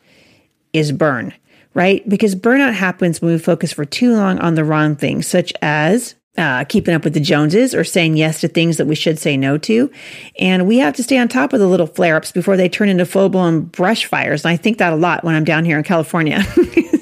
is 0.72 0.92
burn, 0.92 1.34
right? 1.74 2.08
Because 2.08 2.36
burnout 2.36 2.74
happens 2.74 3.20
when 3.20 3.32
we 3.32 3.38
focus 3.38 3.72
for 3.72 3.84
too 3.84 4.14
long 4.14 4.38
on 4.38 4.54
the 4.54 4.64
wrong 4.64 4.94
things, 4.94 5.26
such 5.26 5.52
as 5.60 6.14
uh, 6.38 6.64
keeping 6.64 6.94
up 6.94 7.02
with 7.02 7.14
the 7.14 7.20
Joneses 7.20 7.74
or 7.74 7.82
saying 7.82 8.16
yes 8.16 8.40
to 8.40 8.48
things 8.48 8.76
that 8.76 8.86
we 8.86 8.94
should 8.94 9.18
say 9.18 9.36
no 9.36 9.58
to. 9.58 9.90
And 10.38 10.68
we 10.68 10.78
have 10.78 10.94
to 10.94 11.02
stay 11.02 11.18
on 11.18 11.26
top 11.26 11.52
of 11.52 11.58
the 11.58 11.66
little 11.66 11.86
flare 11.86 12.16
ups 12.16 12.30
before 12.30 12.56
they 12.56 12.68
turn 12.68 12.88
into 12.88 13.04
full 13.04 13.28
blown 13.28 13.62
brush 13.62 14.06
fires. 14.06 14.44
And 14.44 14.52
I 14.52 14.56
think 14.56 14.78
that 14.78 14.92
a 14.92 14.96
lot 14.96 15.24
when 15.24 15.34
I'm 15.34 15.44
down 15.44 15.64
here 15.64 15.76
in 15.76 15.84
California. 15.84 16.40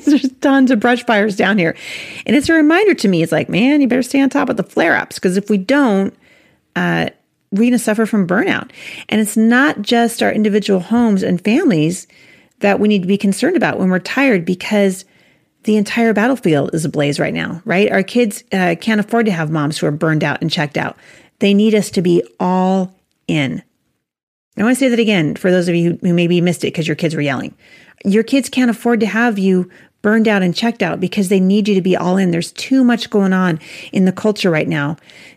There's 0.07 0.33
tons 0.41 0.71
of 0.71 0.81
brush 0.81 1.05
fires 1.05 1.37
down 1.37 1.59
here. 1.59 1.77
And 2.25 2.35
it's 2.35 2.49
a 2.49 2.55
reminder 2.55 2.95
to 2.95 3.09
me, 3.09 3.23
it's 3.23 3.33
like, 3.33 3.49
man, 3.49 3.81
you 3.83 3.89
better 3.89 4.03
stay 4.03 4.23
on 4.23 4.31
top 4.31 4.49
of 4.49 4.57
the 4.57 4.63
flare 4.63 4.97
ups 4.97 5.17
because 5.17 5.37
if 5.37 5.51
we 5.51 5.59
don't, 5.59 6.17
uh, 6.75 7.11
we're 7.51 7.65
going 7.65 7.73
to 7.73 7.79
suffer 7.79 8.07
from 8.07 8.27
burnout. 8.27 8.71
And 9.09 9.21
it's 9.21 9.37
not 9.37 9.83
just 9.83 10.23
our 10.23 10.33
individual 10.33 10.81
homes 10.81 11.23
and 11.23 11.43
families 11.43 12.07
that 12.61 12.81
we 12.81 12.89
need 12.89 13.03
to 13.03 13.09
be 13.09 13.19
concerned 13.19 13.57
about 13.57 13.79
when 13.79 13.91
we're 13.91 13.99
tired 13.99 14.45
because 14.45 15.05
the 15.67 15.77
entire 15.77 16.13
battlefield 16.13 16.75
is 16.75 16.85
ablaze 16.85 17.19
right 17.19 17.35
now, 17.35 17.61
right? 17.65 17.91
Our 17.91 18.05
kids 18.05 18.45
uh, 18.53 18.77
can't 18.81 19.01
afford 19.01 19.27
to 19.27 19.33
have 19.33 19.51
moms 19.51 19.77
who 19.77 19.87
are 19.87 19.93
burned 19.93 20.23
out 20.23 20.41
and 20.41 20.51
checked 20.51 20.79
out. 20.79 20.97
They 21.41 21.55
need 21.55 21.75
us 21.75 21.91
to 21.91 22.03
be 22.03 22.23
all 22.41 22.95
in. 23.27 23.63
I 24.57 24.63
want 24.63 24.77
to 24.77 24.79
say 24.79 24.89
that 24.89 25.01
again 25.01 25.35
for 25.35 25.51
those 25.51 25.69
of 25.69 25.75
you 25.75 25.99
who 26.01 26.15
maybe 26.15 26.41
missed 26.41 26.63
it 26.65 26.69
because 26.69 26.87
your 26.87 26.95
kids 26.95 27.15
were 27.15 27.21
yelling. 27.21 27.55
Your 28.05 28.23
kids 28.23 28.49
can't 28.49 28.71
afford 28.71 29.01
to 29.01 29.07
have 29.07 29.39
you 29.39 29.69
burned 30.03 30.29
out 30.29 30.41
and 30.41 30.55
checked 30.55 30.85
out 30.85 31.01
because 31.01 31.29
they 31.29 31.41
need 31.41 31.67
you 31.67 31.75
to 31.75 31.83
be 31.83 31.97
all 31.97 32.17
in. 32.17 32.31
There's 32.31 32.53
too 32.53 32.85
much 32.85 33.11
going 33.11 33.33
on 33.33 33.59
in 33.93 34.05
the 34.05 34.13
culture 34.13 34.51
right 34.51 34.69
now 34.69 34.97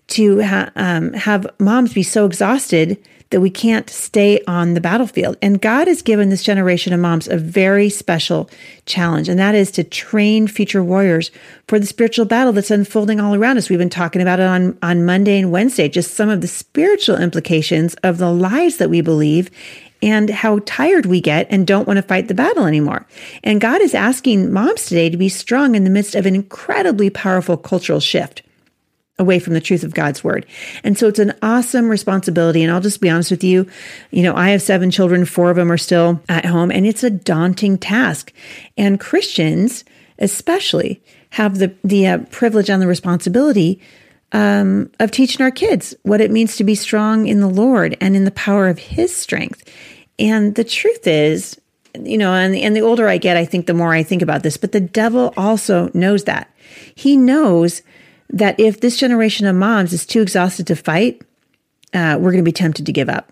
to 0.10 0.44
ha- 0.44 0.72
um, 0.76 1.14
have 1.14 1.48
moms 1.60 1.94
be 1.94 2.04
so 2.04 2.26
exhausted 2.26 3.04
that 3.32 3.42
we 3.42 3.50
can't 3.50 3.90
stay 3.90 4.42
on 4.48 4.74
the 4.74 4.82
battlefield. 4.82 5.38
And 5.42 5.62
God 5.62 5.88
has 5.88 6.02
given 6.02 6.30
this 6.30 6.44
generation 6.44 6.94
of 6.94 7.00
moms 7.00 7.28
a 7.28 7.38
very 7.38 7.90
special 7.90 8.50
challenge, 8.86 9.30
and 9.30 9.40
that 9.40 9.54
is 9.54 9.70
to 9.72 9.84
train 9.84 10.48
future 10.48 10.84
warriors 10.84 11.30
for 11.68 11.80
the 11.80 11.86
spiritual 11.86 12.26
battle 12.26 12.54
that's 12.54 12.72
unfolding 12.72 13.20
all 13.20 13.36
around 13.36 13.58
us. 13.58 13.70
We've 13.70 13.78
been 13.78 13.90
talking 13.90 14.22
about 14.22 14.40
it 14.40 14.48
on, 14.48 14.78
on 14.82 15.06
Monday 15.06 15.38
and 15.38 15.52
Wednesday, 15.52 15.90
just 15.90 16.16
some 16.16 16.30
of 16.30 16.42
the 16.42 16.48
spiritual 16.48 17.18
implications 17.18 17.94
of 18.04 18.18
the 18.18 18.32
lies 18.32 18.78
that 18.78 18.90
we 18.90 19.02
believe 19.02 19.52
and 20.02 20.30
how 20.30 20.60
tired 20.66 21.06
we 21.06 21.22
get 21.22 21.46
and 21.50 21.68
don't 21.68 21.88
want 21.88 21.98
to 21.98 22.04
fight 22.04 22.30
the 22.30 22.34
battle 22.34 22.66
anymore. 22.66 23.06
And 23.44 23.62
God 23.62 23.82
is 23.82 23.94
asking 23.94 24.52
moms 24.52 24.86
today 24.86 25.10
to 25.10 25.18
be 25.18 25.30
strong 25.30 25.76
in 25.76 25.84
the 25.84 25.90
midst 25.90 26.16
of 26.16 26.26
an 26.26 26.36
incredibly 26.36 27.10
powerful 27.10 27.58
cultural 27.58 28.00
shift 28.00 28.42
away 29.20 29.38
from 29.38 29.54
the 29.54 29.62
truth 29.62 29.84
of 29.84 29.94
God's 29.94 30.24
word. 30.24 30.46
And 30.84 30.98
so 30.98 31.08
it's 31.08 31.20
an 31.20 31.34
awesome 31.42 31.90
responsibility. 31.90 32.64
And 32.64 32.72
I'll 32.72 32.82
just 32.82 33.02
be 33.02 33.10
honest 33.10 33.30
with 33.30 33.44
you, 33.44 33.68
you 34.10 34.24
know, 34.24 34.36
I 34.36 34.50
have 34.50 34.62
seven 34.62 34.90
children, 34.90 35.26
four 35.26 35.52
of 35.52 35.58
them 35.58 35.72
are 35.72 35.78
still 35.78 36.22
at 36.30 36.46
home, 36.46 36.72
and 36.72 36.88
it's 36.88 37.04
a 37.04 37.10
daunting 37.10 37.78
task. 37.78 38.34
And 38.78 39.00
Christians, 39.00 39.84
especially, 40.18 41.02
have 41.32 41.60
the 41.60 41.76
the 41.84 42.08
uh, 42.08 42.18
privilege 42.32 42.70
and 42.70 42.82
the 42.82 42.88
responsibility 42.88 43.80
um, 44.32 44.92
of 45.00 45.12
teaching 45.12 45.42
our 45.42 45.52
kids 45.52 45.96
what 46.04 46.22
it 46.22 46.32
means 46.32 46.56
to 46.56 46.64
be 46.64 46.76
strong 46.76 47.28
in 47.28 47.40
the 47.40 47.50
Lord 47.50 47.98
and 48.00 48.16
in 48.16 48.26
the 48.26 48.32
power 48.32 48.68
of 48.68 48.80
His 48.80 49.16
strength. 49.16 49.64
And 50.18 50.56
the 50.56 50.64
truth 50.64 51.08
is, 51.08 51.60
you 52.00 52.18
know, 52.18 52.34
and, 52.34 52.56
and 52.56 52.76
the 52.76 52.82
older 52.82 53.08
I 53.08 53.18
get, 53.18 53.38
I 53.38 53.46
think 53.46 53.66
the 53.66 53.74
more 53.74 53.94
I 53.94 54.04
think 54.04 54.22
about 54.22 54.44
this, 54.44 54.58
but 54.58 54.72
the 54.72 54.80
devil 54.80 55.34
also 55.38 55.90
knows 55.94 56.26
that. 56.26 56.54
He 56.94 57.18
knows 57.18 57.82
that 58.32 58.60
if 58.60 58.80
this 58.80 58.98
generation 58.98 59.48
of 59.48 59.56
moms 59.56 59.94
is 59.94 60.06
too 60.06 60.22
exhausted 60.22 60.68
to 60.68 60.76
fight, 60.76 61.22
uh, 61.94 62.18
we're 62.20 62.32
going 62.32 62.44
to 62.44 62.50
be 62.50 62.52
tempted 62.52 62.86
to 62.86 62.92
give 62.92 63.10
up. 63.10 63.32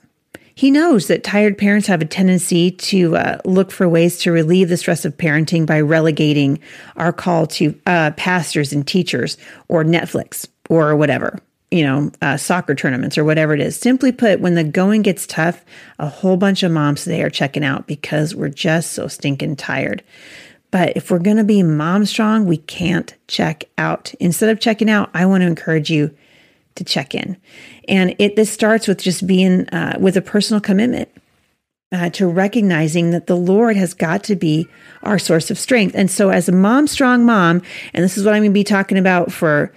He 0.55 0.71
knows 0.71 1.05
that 1.07 1.23
tired 1.23 1.55
parents 1.55 1.85
have 1.85 2.01
a 2.01 2.05
tendency 2.05 2.71
to 2.71 3.15
uh, 3.15 3.37
look 3.45 3.69
for 3.69 3.87
ways 3.87 4.17
to 4.21 4.31
relieve 4.31 4.69
the 4.69 4.77
stress 4.77 5.05
of 5.05 5.15
parenting 5.15 5.67
by 5.67 5.81
relegating 5.81 6.59
our 6.95 7.13
call 7.13 7.45
to 7.47 7.79
uh, 7.85 8.09
pastors 8.17 8.73
and 8.73 8.87
teachers 8.87 9.37
or 9.67 9.83
Netflix 9.83 10.47
or 10.67 10.95
whatever, 10.95 11.39
you 11.69 11.83
know, 11.83 12.11
uh, 12.23 12.37
soccer 12.37 12.73
tournaments 12.73 13.19
or 13.19 13.23
whatever 13.23 13.53
it 13.53 13.61
is. 13.61 13.79
Simply 13.79 14.11
put, 14.11 14.39
when 14.39 14.55
the 14.55 14.63
going 14.63 15.03
gets 15.03 15.27
tough, 15.27 15.63
a 15.99 16.09
whole 16.09 16.37
bunch 16.37 16.63
of 16.63 16.71
moms 16.71 17.03
today 17.03 17.21
are 17.21 17.29
checking 17.29 17.63
out 17.63 17.85
because 17.85 18.33
we're 18.33 18.49
just 18.49 18.93
so 18.93 19.07
stinking 19.07 19.57
tired. 19.57 20.01
But 20.77 20.95
if 20.95 21.09
we're 21.09 21.17
going 21.17 21.37
to 21.37 21.43
be 21.43 21.63
mom 21.63 22.05
strong, 22.05 22.45
we 22.45 22.57
can't 22.57 23.15
check 23.27 23.63
out. 23.79 24.13
Instead 24.19 24.49
of 24.49 24.59
checking 24.59 24.91
out, 24.91 25.09
I 25.11 25.25
want 25.25 25.41
to 25.41 25.47
encourage 25.47 25.89
you 25.89 26.15
to 26.75 26.83
check 26.83 27.15
in. 27.15 27.35
And 27.87 28.15
it 28.19 28.35
this 28.35 28.51
starts 28.51 28.87
with 28.87 29.01
just 29.01 29.25
being 29.25 29.67
uh, 29.69 29.97
with 29.99 30.15
a 30.17 30.21
personal 30.21 30.61
commitment 30.61 31.09
uh, 31.91 32.11
to 32.11 32.27
recognizing 32.27 33.09
that 33.09 33.25
the 33.25 33.35
Lord 33.35 33.75
has 33.75 33.95
got 33.95 34.23
to 34.25 34.35
be 34.35 34.67
our 35.01 35.17
source 35.17 35.49
of 35.49 35.57
strength. 35.57 35.95
And 35.95 36.11
so, 36.11 36.29
as 36.29 36.47
a 36.47 36.51
mom, 36.51 36.85
strong 36.85 37.25
mom, 37.25 37.63
and 37.95 38.03
this 38.03 38.15
is 38.15 38.23
what 38.23 38.35
I'm 38.35 38.41
going 38.41 38.51
to 38.51 38.53
be 38.53 38.63
talking 38.63 38.99
about 38.99 39.31
for 39.31 39.73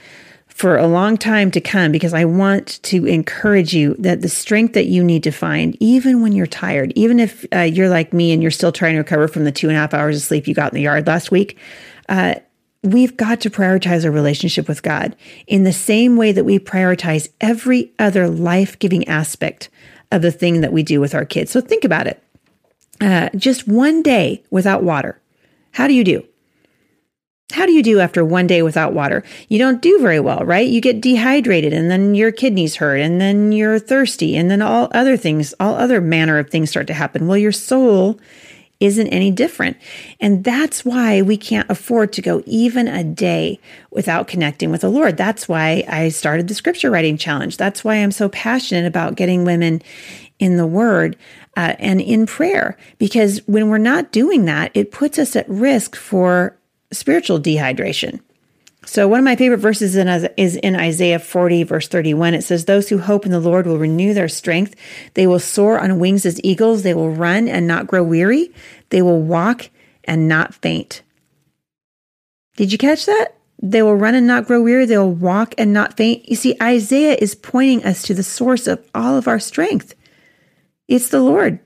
for 0.60 0.76
a 0.76 0.86
long 0.86 1.16
time 1.16 1.50
to 1.50 1.58
come 1.58 1.90
because 1.90 2.12
I 2.12 2.26
want 2.26 2.82
to 2.82 3.06
encourage 3.06 3.72
you 3.72 3.94
that 3.98 4.20
the 4.20 4.28
strength 4.28 4.74
that 4.74 4.84
you 4.84 5.02
need 5.02 5.22
to 5.22 5.30
find, 5.30 5.74
even 5.80 6.20
when 6.20 6.32
you're 6.32 6.46
tired, 6.46 6.92
even 6.96 7.18
if 7.18 7.46
uh, 7.54 7.60
you're 7.60 7.88
like 7.88 8.12
me 8.12 8.30
and 8.30 8.42
you're 8.42 8.50
still 8.50 8.70
trying 8.70 8.92
to 8.92 8.98
recover 8.98 9.26
from 9.26 9.44
the 9.44 9.52
two 9.52 9.68
and 9.68 9.76
a 9.78 9.80
half 9.80 9.94
hours 9.94 10.16
of 10.16 10.22
sleep 10.22 10.46
you 10.46 10.52
got 10.52 10.70
in 10.70 10.76
the 10.76 10.82
yard 10.82 11.06
last 11.06 11.30
week, 11.30 11.56
uh, 12.10 12.34
we've 12.82 13.16
got 13.16 13.40
to 13.40 13.48
prioritize 13.48 14.04
our 14.04 14.10
relationship 14.10 14.68
with 14.68 14.82
God 14.82 15.16
in 15.46 15.64
the 15.64 15.72
same 15.72 16.18
way 16.18 16.30
that 16.30 16.44
we 16.44 16.58
prioritize 16.58 17.30
every 17.40 17.90
other 17.98 18.28
life 18.28 18.78
giving 18.78 19.08
aspect 19.08 19.70
of 20.12 20.20
the 20.20 20.30
thing 20.30 20.60
that 20.60 20.74
we 20.74 20.82
do 20.82 21.00
with 21.00 21.14
our 21.14 21.24
kids. 21.24 21.50
So 21.50 21.62
think 21.62 21.86
about 21.86 22.06
it. 22.06 22.22
Uh, 23.00 23.30
just 23.34 23.66
one 23.66 24.02
day 24.02 24.44
without 24.50 24.82
water. 24.82 25.22
How 25.70 25.88
do 25.88 25.94
you 25.94 26.04
do? 26.04 26.22
How 27.50 27.66
do 27.66 27.72
you 27.72 27.82
do 27.82 28.00
after 28.00 28.24
one 28.24 28.46
day 28.46 28.62
without 28.62 28.92
water? 28.92 29.22
You 29.48 29.58
don't 29.58 29.82
do 29.82 29.98
very 30.00 30.20
well, 30.20 30.44
right? 30.44 30.68
You 30.68 30.80
get 30.80 31.00
dehydrated 31.00 31.72
and 31.72 31.90
then 31.90 32.14
your 32.14 32.32
kidneys 32.32 32.76
hurt 32.76 33.00
and 33.00 33.20
then 33.20 33.52
you're 33.52 33.78
thirsty 33.78 34.36
and 34.36 34.50
then 34.50 34.62
all 34.62 34.88
other 34.92 35.16
things, 35.16 35.54
all 35.60 35.74
other 35.74 36.00
manner 36.00 36.38
of 36.38 36.50
things 36.50 36.70
start 36.70 36.86
to 36.88 36.94
happen. 36.94 37.26
Well, 37.26 37.38
your 37.38 37.52
soul 37.52 38.18
isn't 38.80 39.08
any 39.08 39.30
different. 39.30 39.76
And 40.20 40.42
that's 40.42 40.84
why 40.84 41.20
we 41.20 41.36
can't 41.36 41.70
afford 41.70 42.14
to 42.14 42.22
go 42.22 42.42
even 42.46 42.88
a 42.88 43.04
day 43.04 43.60
without 43.90 44.26
connecting 44.26 44.70
with 44.70 44.80
the 44.80 44.88
Lord. 44.88 45.18
That's 45.18 45.46
why 45.46 45.84
I 45.86 46.08
started 46.08 46.48
the 46.48 46.54
scripture 46.54 46.90
writing 46.90 47.18
challenge. 47.18 47.58
That's 47.58 47.84
why 47.84 47.96
I'm 47.96 48.10
so 48.10 48.30
passionate 48.30 48.86
about 48.86 49.16
getting 49.16 49.44
women 49.44 49.82
in 50.38 50.56
the 50.56 50.66
word 50.66 51.16
uh, 51.56 51.74
and 51.78 52.00
in 52.00 52.24
prayer, 52.24 52.78
because 52.96 53.46
when 53.46 53.68
we're 53.68 53.76
not 53.76 54.12
doing 54.12 54.46
that, 54.46 54.70
it 54.72 54.90
puts 54.90 55.18
us 55.18 55.36
at 55.36 55.46
risk 55.48 55.94
for 55.94 56.56
spiritual 56.92 57.40
dehydration. 57.40 58.20
So, 58.86 59.06
one 59.06 59.18
of 59.18 59.24
my 59.24 59.36
favorite 59.36 59.58
verses 59.58 59.94
in, 59.94 60.08
is 60.36 60.56
in 60.56 60.74
Isaiah 60.74 61.18
40, 61.18 61.64
verse 61.64 61.86
31. 61.86 62.34
It 62.34 62.42
says, 62.42 62.64
Those 62.64 62.88
who 62.88 62.98
hope 62.98 63.26
in 63.26 63.30
the 63.30 63.38
Lord 63.38 63.66
will 63.66 63.78
renew 63.78 64.14
their 64.14 64.28
strength. 64.28 64.74
They 65.14 65.26
will 65.26 65.38
soar 65.38 65.78
on 65.78 65.98
wings 65.98 66.24
as 66.24 66.40
eagles. 66.42 66.82
They 66.82 66.94
will 66.94 67.10
run 67.10 67.46
and 67.46 67.66
not 67.66 67.86
grow 67.86 68.02
weary. 68.02 68.52
They 68.88 69.02
will 69.02 69.20
walk 69.20 69.68
and 70.04 70.28
not 70.28 70.54
faint. 70.54 71.02
Did 72.56 72.72
you 72.72 72.78
catch 72.78 73.06
that? 73.06 73.34
They 73.62 73.82
will 73.82 73.96
run 73.96 74.14
and 74.14 74.26
not 74.26 74.46
grow 74.46 74.62
weary. 74.62 74.86
They 74.86 74.96
will 74.96 75.12
walk 75.12 75.54
and 75.58 75.72
not 75.72 75.96
faint. 75.96 76.26
You 76.28 76.36
see, 76.36 76.56
Isaiah 76.62 77.16
is 77.20 77.34
pointing 77.34 77.84
us 77.84 78.02
to 78.02 78.14
the 78.14 78.22
source 78.22 78.66
of 78.66 78.82
all 78.94 79.16
of 79.16 79.28
our 79.28 79.38
strength. 79.38 79.94
It's 80.88 81.10
the 81.10 81.20
Lord. 81.20 81.60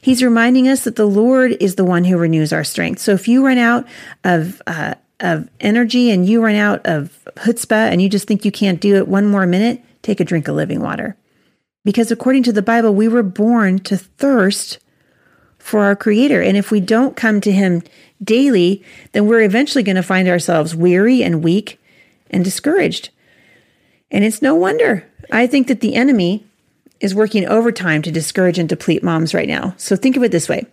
He's 0.00 0.22
reminding 0.22 0.68
us 0.68 0.84
that 0.84 0.96
the 0.96 1.06
Lord 1.06 1.56
is 1.60 1.74
the 1.74 1.84
one 1.84 2.04
who 2.04 2.16
renews 2.16 2.52
our 2.52 2.64
strength. 2.64 3.00
So 3.00 3.12
if 3.12 3.28
you 3.28 3.44
run 3.44 3.58
out 3.58 3.86
of 4.24 4.62
uh, 4.66 4.94
of 5.20 5.48
energy 5.60 6.10
and 6.10 6.28
you 6.28 6.42
run 6.42 6.54
out 6.54 6.84
of 6.86 7.26
chutzpah 7.36 7.90
and 7.90 8.00
you 8.00 8.08
just 8.08 8.28
think 8.28 8.44
you 8.44 8.52
can't 8.52 8.80
do 8.80 8.96
it 8.96 9.08
one 9.08 9.26
more 9.26 9.46
minute, 9.46 9.82
take 10.02 10.20
a 10.20 10.24
drink 10.24 10.46
of 10.48 10.54
living 10.54 10.80
water. 10.80 11.16
Because 11.84 12.10
according 12.10 12.44
to 12.44 12.52
the 12.52 12.62
Bible, 12.62 12.94
we 12.94 13.08
were 13.08 13.22
born 13.22 13.78
to 13.80 13.96
thirst 13.96 14.78
for 15.58 15.80
our 15.84 15.96
Creator. 15.96 16.40
And 16.42 16.56
if 16.56 16.70
we 16.70 16.80
don't 16.80 17.16
come 17.16 17.40
to 17.40 17.52
Him 17.52 17.82
daily, 18.22 18.82
then 19.12 19.26
we're 19.26 19.42
eventually 19.42 19.82
going 19.82 19.96
to 19.96 20.02
find 20.02 20.28
ourselves 20.28 20.74
weary 20.74 21.22
and 21.22 21.42
weak 21.42 21.80
and 22.30 22.44
discouraged. 22.44 23.10
And 24.10 24.24
it's 24.24 24.42
no 24.42 24.54
wonder. 24.54 25.06
I 25.30 25.46
think 25.46 25.66
that 25.66 25.80
the 25.80 25.94
enemy 25.94 26.47
is 27.00 27.14
working 27.14 27.46
overtime 27.46 28.02
to 28.02 28.10
discourage 28.10 28.58
and 28.58 28.68
deplete 28.68 29.02
moms 29.02 29.34
right 29.34 29.48
now. 29.48 29.74
So 29.76 29.96
think 29.96 30.16
of 30.16 30.22
it 30.22 30.32
this 30.32 30.48
way 30.48 30.66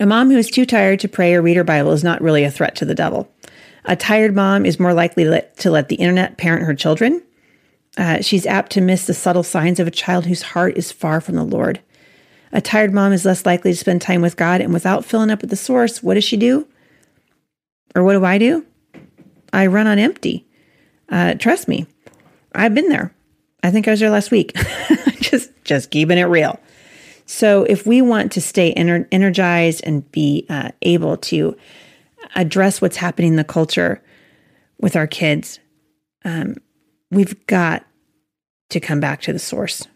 a 0.00 0.06
mom 0.06 0.30
who 0.30 0.38
is 0.38 0.50
too 0.50 0.64
tired 0.64 1.00
to 1.00 1.08
pray 1.08 1.34
or 1.34 1.42
read 1.42 1.56
her 1.56 1.64
Bible 1.64 1.92
is 1.92 2.04
not 2.04 2.22
really 2.22 2.44
a 2.44 2.50
threat 2.50 2.76
to 2.76 2.84
the 2.84 2.94
devil. 2.94 3.30
A 3.84 3.96
tired 3.96 4.34
mom 4.34 4.64
is 4.64 4.80
more 4.80 4.94
likely 4.94 5.24
to 5.24 5.30
let, 5.30 5.56
to 5.58 5.70
let 5.70 5.88
the 5.88 5.96
internet 5.96 6.38
parent 6.38 6.64
her 6.64 6.74
children. 6.74 7.22
Uh, 7.98 8.22
she's 8.22 8.46
apt 8.46 8.72
to 8.72 8.80
miss 8.80 9.06
the 9.06 9.12
subtle 9.12 9.42
signs 9.42 9.78
of 9.78 9.86
a 9.86 9.90
child 9.90 10.24
whose 10.24 10.42
heart 10.42 10.76
is 10.76 10.92
far 10.92 11.20
from 11.20 11.34
the 11.34 11.44
Lord. 11.44 11.80
A 12.52 12.60
tired 12.60 12.92
mom 12.92 13.12
is 13.12 13.24
less 13.24 13.44
likely 13.44 13.72
to 13.72 13.76
spend 13.76 14.00
time 14.00 14.22
with 14.22 14.36
God, 14.36 14.60
and 14.60 14.72
without 14.72 15.04
filling 15.04 15.30
up 15.30 15.42
at 15.42 15.50
the 15.50 15.56
source, 15.56 16.02
what 16.02 16.14
does 16.14 16.24
she 16.24 16.36
do? 16.36 16.66
Or 17.94 18.02
what 18.02 18.12
do 18.12 18.24
I 18.24 18.38
do? 18.38 18.64
I 19.52 19.66
run 19.66 19.86
on 19.86 19.98
empty. 19.98 20.46
Uh, 21.08 21.34
trust 21.34 21.68
me, 21.68 21.86
I've 22.54 22.74
been 22.74 22.88
there. 22.88 23.14
I 23.62 23.70
think 23.70 23.86
I 23.86 23.92
was 23.92 24.00
there 24.00 24.10
last 24.10 24.30
week. 24.30 24.54
just 25.20 25.50
just 25.64 25.90
keeping 25.90 26.18
it 26.18 26.24
real. 26.24 26.58
So 27.26 27.64
if 27.64 27.86
we 27.86 28.02
want 28.02 28.32
to 28.32 28.40
stay 28.40 28.74
ener- 28.74 29.06
energized 29.12 29.82
and 29.84 30.10
be 30.10 30.44
uh, 30.48 30.70
able 30.82 31.16
to 31.18 31.56
address 32.34 32.82
what's 32.82 32.96
happening 32.96 33.32
in 33.32 33.36
the 33.36 33.44
culture 33.44 34.02
with 34.80 34.96
our 34.96 35.06
kids, 35.06 35.60
um, 36.24 36.56
we've 37.10 37.46
got 37.46 37.84
to 38.70 38.80
come 38.80 39.00
back 39.00 39.22
to 39.22 39.32
the 39.32 39.38
source. 39.38 39.86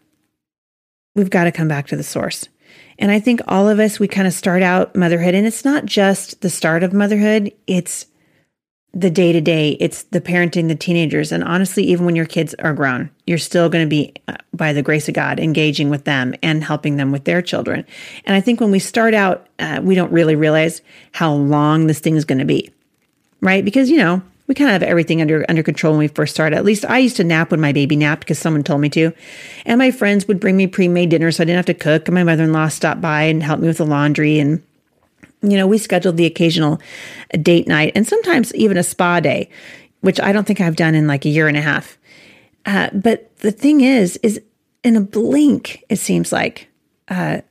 We've 1.15 1.29
got 1.29 1.45
to 1.45 1.51
come 1.51 1.67
back 1.67 1.87
to 1.87 1.97
the 1.97 2.03
source. 2.03 2.47
And 2.99 3.11
I 3.11 3.19
think 3.19 3.41
all 3.47 3.69
of 3.69 3.79
us, 3.79 3.99
we 3.99 4.07
kind 4.07 4.27
of 4.27 4.33
start 4.33 4.63
out 4.63 4.95
motherhood, 4.95 5.35
and 5.35 5.45
it's 5.45 5.65
not 5.65 5.85
just 5.85 6.41
the 6.41 6.49
start 6.49 6.83
of 6.83 6.93
motherhood, 6.93 7.51
it's 7.67 8.07
the 8.99 9.11
day 9.11 9.31
to 9.31 9.41
day, 9.41 9.77
it's 9.79 10.03
the 10.03 10.19
parenting 10.19 10.69
the 10.69 10.75
teenagers. 10.75 11.31
And 11.31 11.43
honestly, 11.43 11.83
even 11.83 12.05
when 12.05 12.15
your 12.15 12.25
kids 12.25 12.55
are 12.55 12.73
grown, 12.73 13.11
you're 13.27 13.37
still 13.37 13.69
going 13.69 13.85
to 13.85 13.89
be, 13.89 14.13
uh, 14.27 14.37
by 14.53 14.73
the 14.73 14.81
grace 14.81 15.07
of 15.07 15.13
God, 15.13 15.39
engaging 15.39 15.91
with 15.91 16.05
them 16.05 16.33
and 16.41 16.63
helping 16.63 16.97
them 16.97 17.11
with 17.11 17.25
their 17.25 17.43
children. 17.43 17.85
And 18.25 18.35
I 18.35 18.41
think 18.41 18.59
when 18.59 18.71
we 18.71 18.79
start 18.79 19.13
out, 19.13 19.47
uh, 19.59 19.81
we 19.83 19.93
don't 19.93 20.11
really 20.11 20.35
realize 20.35 20.81
how 21.11 21.31
long 21.31 21.85
this 21.85 21.99
thing 21.99 22.15
is 22.15 22.25
going 22.25 22.39
to 22.39 22.45
be, 22.45 22.71
right? 23.39 23.63
Because, 23.63 23.91
you 23.91 23.97
know, 23.97 24.23
we 24.47 24.55
kind 24.55 24.69
of 24.69 24.81
have 24.81 24.89
everything 24.89 25.21
under 25.21 25.45
under 25.49 25.61
control 25.61 25.93
when 25.93 25.99
we 25.99 26.07
first 26.07 26.33
started. 26.33 26.55
At 26.55 26.65
least 26.65 26.85
I 26.85 26.99
used 26.99 27.17
to 27.17 27.23
nap 27.23 27.51
when 27.51 27.59
my 27.59 27.73
baby 27.73 27.97
napped 27.97 28.21
because 28.21 28.39
someone 28.39 28.63
told 28.63 28.81
me 28.81 28.89
to. 28.91 29.11
And 29.65 29.77
my 29.77 29.91
friends 29.91 30.27
would 30.27 30.39
bring 30.39 30.55
me 30.55 30.67
pre-made 30.67 31.09
dinner 31.09 31.31
so 31.31 31.43
I 31.43 31.45
didn't 31.45 31.57
have 31.57 31.65
to 31.65 31.73
cook. 31.73 32.07
And 32.07 32.15
my 32.15 32.23
mother-in-law 32.23 32.69
stopped 32.69 33.01
by 33.01 33.23
and 33.23 33.43
helped 33.43 33.61
me 33.61 33.67
with 33.67 33.77
the 33.77 33.85
laundry 33.85 34.39
and 34.39 34.63
you 35.41 35.57
know, 35.57 35.67
we 35.67 35.77
scheduled 35.77 36.17
the 36.17 36.25
occasional 36.25 36.79
date 37.41 37.67
night 37.67 37.91
and 37.95 38.07
sometimes 38.07 38.53
even 38.55 38.77
a 38.77 38.83
spa 38.83 39.19
day, 39.19 39.49
which 40.01 40.19
I 40.19 40.31
don't 40.31 40.45
think 40.45 40.61
I've 40.61 40.75
done 40.75 40.95
in 40.95 41.07
like 41.07 41.25
a 41.25 41.29
year 41.29 41.47
and 41.47 41.57
a 41.57 41.61
half. 41.61 41.97
Uh, 42.65 42.89
but 42.93 43.35
the 43.37 43.51
thing 43.51 43.81
is, 43.81 44.17
is 44.17 44.41
in 44.83 44.95
a 44.95 45.01
blink, 45.01 45.83
it 45.89 45.97
seems 45.97 46.31
like 46.31 46.67
uh, 47.07 47.41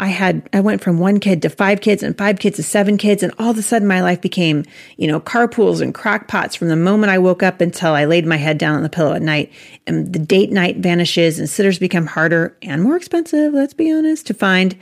I 0.00 0.06
had 0.06 0.48
I 0.54 0.60
went 0.60 0.80
from 0.80 0.98
one 0.98 1.20
kid 1.20 1.42
to 1.42 1.50
five 1.50 1.82
kids 1.82 2.02
and 2.02 2.16
five 2.16 2.38
kids 2.38 2.56
to 2.56 2.62
seven 2.62 2.96
kids, 2.96 3.22
and 3.22 3.34
all 3.38 3.50
of 3.50 3.58
a 3.58 3.62
sudden 3.62 3.86
my 3.86 4.00
life 4.00 4.20
became 4.20 4.64
you 4.96 5.06
know 5.06 5.20
carpools 5.20 5.82
and 5.82 5.94
crockpots 5.94 6.56
from 6.56 6.68
the 6.68 6.76
moment 6.76 7.10
I 7.10 7.18
woke 7.18 7.42
up 7.42 7.60
until 7.60 7.92
I 7.92 8.06
laid 8.06 8.26
my 8.26 8.38
head 8.38 8.56
down 8.56 8.76
on 8.76 8.82
the 8.82 8.88
pillow 8.88 9.12
at 9.12 9.22
night. 9.22 9.52
And 9.86 10.12
the 10.12 10.18
date 10.18 10.50
night 10.50 10.78
vanishes, 10.78 11.38
and 11.38 11.50
sitters 11.50 11.78
become 11.78 12.06
harder 12.06 12.56
and 12.62 12.82
more 12.82 12.96
expensive. 12.96 13.52
Let's 13.52 13.74
be 13.74 13.92
honest 13.92 14.26
to 14.28 14.34
find. 14.34 14.74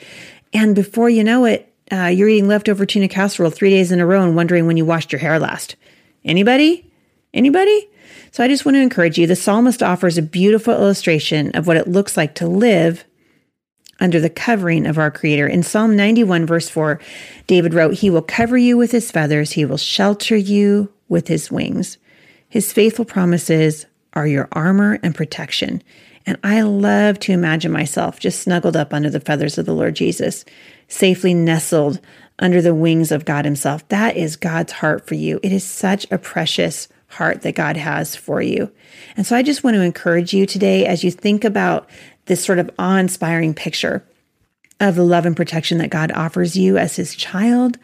And 0.52 0.74
before 0.74 1.10
you 1.10 1.24
know 1.24 1.44
it, 1.44 1.67
uh, 1.92 2.06
you're 2.06 2.28
eating 2.28 2.48
leftover 2.48 2.86
tuna 2.86 3.08
casserole 3.08 3.50
three 3.50 3.70
days 3.70 3.92
in 3.92 4.00
a 4.00 4.06
row 4.06 4.22
and 4.22 4.36
wondering 4.36 4.66
when 4.66 4.76
you 4.76 4.84
washed 4.84 5.12
your 5.12 5.20
hair 5.20 5.38
last. 5.38 5.76
Anybody? 6.24 6.90
Anybody? 7.32 7.88
So 8.32 8.44
I 8.44 8.48
just 8.48 8.64
want 8.64 8.76
to 8.76 8.80
encourage 8.82 9.18
you. 9.18 9.26
The 9.26 9.36
psalmist 9.36 9.82
offers 9.82 10.18
a 10.18 10.22
beautiful 10.22 10.74
illustration 10.74 11.50
of 11.56 11.66
what 11.66 11.76
it 11.76 11.88
looks 11.88 12.16
like 12.16 12.34
to 12.36 12.46
live 12.46 13.04
under 14.00 14.20
the 14.20 14.30
covering 14.30 14.86
of 14.86 14.98
our 14.98 15.10
Creator. 15.10 15.46
In 15.48 15.62
Psalm 15.62 15.96
91, 15.96 16.46
verse 16.46 16.68
4, 16.68 17.00
David 17.46 17.74
wrote, 17.74 17.94
He 17.94 18.10
will 18.10 18.22
cover 18.22 18.56
you 18.56 18.76
with 18.76 18.92
His 18.92 19.10
feathers, 19.10 19.52
He 19.52 19.64
will 19.64 19.76
shelter 19.76 20.36
you 20.36 20.92
with 21.08 21.28
His 21.28 21.50
wings. 21.50 21.98
His 22.48 22.72
faithful 22.72 23.04
promises 23.04 23.86
are 24.12 24.26
your 24.26 24.48
armor 24.52 24.98
and 25.02 25.14
protection. 25.14 25.82
And 26.28 26.36
I 26.44 26.60
love 26.60 27.18
to 27.20 27.32
imagine 27.32 27.72
myself 27.72 28.20
just 28.20 28.42
snuggled 28.42 28.76
up 28.76 28.92
under 28.92 29.08
the 29.08 29.18
feathers 29.18 29.56
of 29.56 29.64
the 29.64 29.72
Lord 29.72 29.96
Jesus, 29.96 30.44
safely 30.86 31.32
nestled 31.32 32.00
under 32.38 32.60
the 32.60 32.74
wings 32.74 33.10
of 33.10 33.24
God 33.24 33.46
Himself. 33.46 33.88
That 33.88 34.14
is 34.14 34.36
God's 34.36 34.72
heart 34.72 35.06
for 35.06 35.14
you. 35.14 35.40
It 35.42 35.52
is 35.52 35.64
such 35.64 36.06
a 36.10 36.18
precious 36.18 36.86
heart 37.06 37.40
that 37.40 37.54
God 37.54 37.78
has 37.78 38.14
for 38.14 38.42
you. 38.42 38.70
And 39.16 39.26
so 39.26 39.36
I 39.36 39.42
just 39.42 39.64
want 39.64 39.76
to 39.76 39.80
encourage 39.80 40.34
you 40.34 40.44
today 40.44 40.84
as 40.84 41.02
you 41.02 41.10
think 41.10 41.44
about 41.44 41.88
this 42.26 42.44
sort 42.44 42.58
of 42.58 42.70
awe 42.78 42.98
inspiring 42.98 43.54
picture 43.54 44.06
of 44.80 44.96
the 44.96 45.04
love 45.04 45.24
and 45.24 45.34
protection 45.34 45.78
that 45.78 45.88
God 45.88 46.12
offers 46.12 46.58
you 46.58 46.76
as 46.76 46.96
His 46.96 47.14
child 47.14 47.78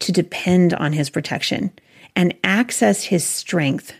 to 0.00 0.12
depend 0.12 0.74
on 0.74 0.92
His 0.92 1.08
protection 1.08 1.72
and 2.14 2.34
access 2.44 3.04
His 3.04 3.24
strength 3.24 3.94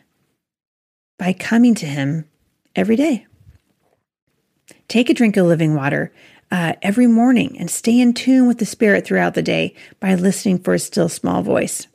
by 1.19 1.33
coming 1.33 1.75
to 1.77 1.87
Him 1.87 2.27
every 2.75 2.97
day. 2.97 3.27
Take 4.89 5.11
a 5.11 5.15
drink 5.15 5.37
of 5.37 5.47
living 5.47 5.75
water 5.75 6.13
uh, 6.51 6.75
every 6.83 7.07
morning 7.07 7.57
and 7.59 7.71
stay 7.71 8.01
in 8.01 8.15
tune 8.15 8.47
with 8.47 8.59
the 8.59 8.67
Spirit 8.67 9.05
throughout 9.05 9.35
the 9.35 9.43
day 9.43 9.75
by 10.01 10.15
listening 10.15 10.59
for 10.59 10.75
a 10.75 10.79
still 10.79 11.09
small 11.09 11.43
voice. 11.43 11.87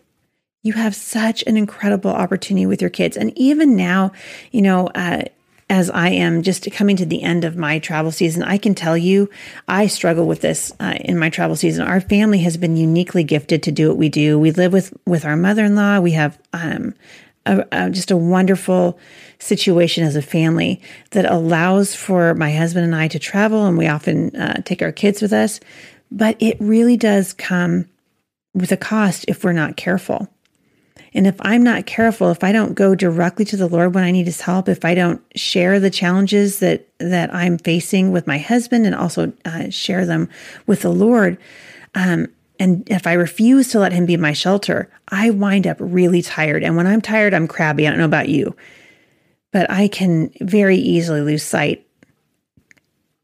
You 0.63 0.73
have 0.73 0.95
such 0.95 1.43
an 1.47 1.57
incredible 1.57 2.11
opportunity 2.11 2.65
with 2.65 2.81
your 2.81 2.89
kids. 2.89 3.17
And 3.17 3.35
even 3.37 3.75
now, 3.75 4.11
you 4.51 4.61
know, 4.61 4.87
uh, 4.87 5.23
as 5.71 5.89
I 5.89 6.09
am 6.09 6.43
just 6.43 6.69
coming 6.71 6.97
to 6.97 7.05
the 7.05 7.23
end 7.23 7.45
of 7.45 7.55
my 7.55 7.79
travel 7.79 8.11
season, 8.11 8.43
I 8.43 8.57
can 8.57 8.75
tell 8.75 8.97
you 8.97 9.29
I 9.69 9.87
struggle 9.87 10.27
with 10.27 10.41
this 10.41 10.73
uh, 10.81 10.95
in 10.99 11.17
my 11.17 11.29
travel 11.29 11.55
season. 11.55 11.87
Our 11.87 12.01
family 12.01 12.39
has 12.39 12.57
been 12.57 12.75
uniquely 12.75 13.23
gifted 13.23 13.63
to 13.63 13.71
do 13.71 13.87
what 13.87 13.97
we 13.97 14.09
do. 14.09 14.37
We 14.37 14.51
live 14.51 14.73
with 14.73 14.93
with 15.07 15.23
our 15.23 15.37
mother 15.37 15.63
in 15.63 15.75
law. 15.75 16.01
We 16.01 16.11
have 16.11 16.37
um, 16.51 16.93
a, 17.45 17.65
a, 17.71 17.89
just 17.89 18.11
a 18.11 18.17
wonderful 18.17 18.99
situation 19.39 20.03
as 20.03 20.15
a 20.15 20.21
family 20.21 20.81
that 21.11 21.25
allows 21.25 21.95
for 21.95 22.33
my 22.35 22.51
husband 22.51 22.85
and 22.85 22.95
I 22.95 23.07
to 23.09 23.19
travel, 23.19 23.65
and 23.65 23.77
we 23.77 23.87
often 23.87 24.35
uh, 24.35 24.61
take 24.63 24.81
our 24.81 24.91
kids 24.91 25.21
with 25.21 25.33
us. 25.33 25.59
But 26.11 26.35
it 26.39 26.57
really 26.59 26.97
does 26.97 27.33
come 27.33 27.87
with 28.53 28.71
a 28.71 28.77
cost 28.77 29.25
if 29.27 29.43
we're 29.43 29.53
not 29.53 29.77
careful. 29.77 30.27
And 31.13 31.27
if 31.27 31.35
I'm 31.41 31.63
not 31.63 31.85
careful, 31.85 32.31
if 32.31 32.43
I 32.43 32.51
don't 32.51 32.73
go 32.73 32.95
directly 32.95 33.43
to 33.45 33.57
the 33.57 33.67
Lord 33.67 33.93
when 33.93 34.03
I 34.03 34.11
need 34.11 34.27
his 34.27 34.41
help, 34.41 34.69
if 34.69 34.85
I 34.85 34.95
don't 34.95 35.21
share 35.35 35.79
the 35.79 35.89
challenges 35.89 36.59
that 36.59 36.87
that 36.99 37.33
I'm 37.33 37.57
facing 37.57 38.11
with 38.11 38.27
my 38.27 38.37
husband 38.37 38.85
and 38.85 38.95
also 38.95 39.33
uh, 39.43 39.69
share 39.69 40.05
them 40.05 40.29
with 40.67 40.83
the 40.83 40.91
Lord, 40.91 41.37
um, 41.95 42.27
and 42.61 42.87
if 42.91 43.07
I 43.07 43.13
refuse 43.13 43.69
to 43.69 43.79
let 43.79 43.91
him 43.91 44.05
be 44.05 44.17
my 44.17 44.33
shelter, 44.33 44.87
I 45.07 45.31
wind 45.31 45.65
up 45.65 45.77
really 45.79 46.21
tired. 46.21 46.63
And 46.63 46.77
when 46.77 46.85
I'm 46.85 47.01
tired, 47.01 47.33
I'm 47.33 47.47
crabby. 47.47 47.87
I 47.87 47.89
don't 47.89 47.97
know 47.97 48.05
about 48.05 48.29
you, 48.29 48.55
but 49.51 49.67
I 49.71 49.87
can 49.87 50.31
very 50.41 50.77
easily 50.77 51.21
lose 51.21 51.41
sight 51.41 51.87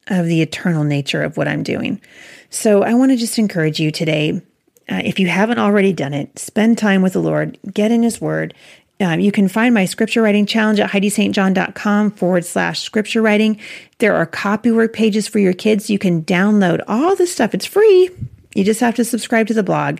of 0.07 0.25
the 0.25 0.41
eternal 0.41 0.83
nature 0.83 1.21
of 1.21 1.37
what 1.37 1.47
I'm 1.47 1.61
doing. 1.61 2.01
So 2.49 2.81
I 2.81 2.95
want 2.95 3.11
to 3.11 3.15
just 3.15 3.37
encourage 3.37 3.79
you 3.79 3.91
today 3.91 4.41
uh, 4.89 5.01
if 5.05 5.19
you 5.19 5.27
haven't 5.27 5.59
already 5.59 5.93
done 5.93 6.15
it, 6.15 6.39
spend 6.39 6.79
time 6.79 7.03
with 7.03 7.13
the 7.13 7.21
Lord, 7.21 7.59
get 7.71 7.91
in 7.91 8.01
His 8.01 8.19
Word. 8.19 8.55
Um, 8.99 9.19
you 9.19 9.31
can 9.31 9.49
find 9.49 9.71
my 9.71 9.85
scripture 9.85 10.23
writing 10.23 10.47
challenge 10.47 10.79
at 10.79 10.89
HeidiSt.John.com 10.89 12.11
forward 12.11 12.43
slash 12.43 12.81
scripture 12.81 13.21
writing. 13.21 13.59
There 13.99 14.15
are 14.15 14.25
copywork 14.25 14.93
pages 14.93 15.27
for 15.27 15.37
your 15.37 15.53
kids. 15.53 15.91
You 15.91 15.99
can 15.99 16.23
download 16.23 16.81
all 16.87 17.15
this 17.15 17.31
stuff. 17.31 17.53
It's 17.53 17.67
free. 17.67 18.09
You 18.53 18.63
just 18.63 18.79
have 18.79 18.95
to 18.95 19.05
subscribe 19.05 19.47
to 19.47 19.53
the 19.53 19.63
blog 19.63 19.99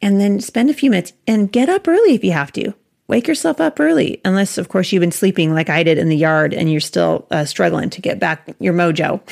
and 0.00 0.20
then 0.20 0.40
spend 0.40 0.70
a 0.70 0.74
few 0.74 0.90
minutes 0.90 1.12
and 1.26 1.50
get 1.50 1.68
up 1.68 1.88
early 1.88 2.14
if 2.14 2.24
you 2.24 2.32
have 2.32 2.52
to. 2.52 2.74
Wake 3.08 3.26
yourself 3.26 3.58
up 3.58 3.80
early, 3.80 4.20
unless, 4.24 4.58
of 4.58 4.68
course, 4.68 4.92
you've 4.92 5.00
been 5.00 5.10
sleeping 5.10 5.54
like 5.54 5.70
I 5.70 5.82
did 5.82 5.96
in 5.96 6.10
the 6.10 6.16
yard 6.16 6.52
and 6.52 6.70
you're 6.70 6.78
still 6.78 7.26
uh, 7.30 7.46
struggling 7.46 7.88
to 7.90 8.02
get 8.02 8.18
back 8.18 8.54
your 8.60 8.74
mojo. 8.74 9.22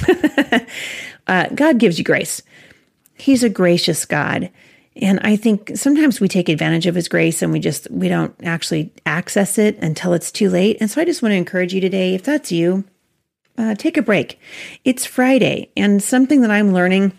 uh, 1.27 1.49
God 1.55 1.79
gives 1.79 1.99
you 1.99 2.05
grace. 2.05 2.41
He's 3.19 3.45
a 3.45 3.51
gracious 3.51 4.07
God. 4.07 4.51
And 4.97 5.21
I 5.21 5.37
think 5.37 5.73
sometimes 5.75 6.21
we 6.21 6.29
take 6.29 6.49
advantage 6.49 6.87
of 6.87 6.95
his 6.95 7.07
grace 7.07 7.43
and 7.43 7.53
we 7.53 7.61
just 7.61 7.91
we 7.91 8.09
don't 8.09 8.35
actually 8.43 8.93
access 9.05 9.59
it 9.59 9.79
until 9.83 10.15
it's 10.15 10.33
too 10.33 10.49
late. 10.49 10.79
And 10.81 10.91
so 10.91 11.03
I 11.03 11.05
just 11.05 11.21
want 11.21 11.33
to 11.33 11.37
encourage 11.37 11.75
you 11.75 11.83
today, 11.83 12.15
if 12.15 12.23
that's 12.23 12.51
you, 12.51 12.85
uh, 13.59 13.75
take 13.75 13.99
a 13.99 14.03
break. 14.03 14.41
It's 14.85 15.05
Friday, 15.05 15.71
and 15.77 16.03
something 16.03 16.41
that 16.41 16.51
I'm 16.51 16.73
learning 16.73 17.13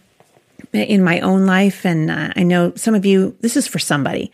in 0.74 1.04
my 1.04 1.20
own 1.22 1.46
life, 1.46 1.86
and 1.86 2.12
uh, 2.12 2.34
I 2.36 2.44
know 2.44 2.74
some 2.76 2.96
of 2.96 3.06
you, 3.06 3.36
this 3.42 3.58
is 3.58 3.68
for 3.68 3.80
somebody, 3.80 4.32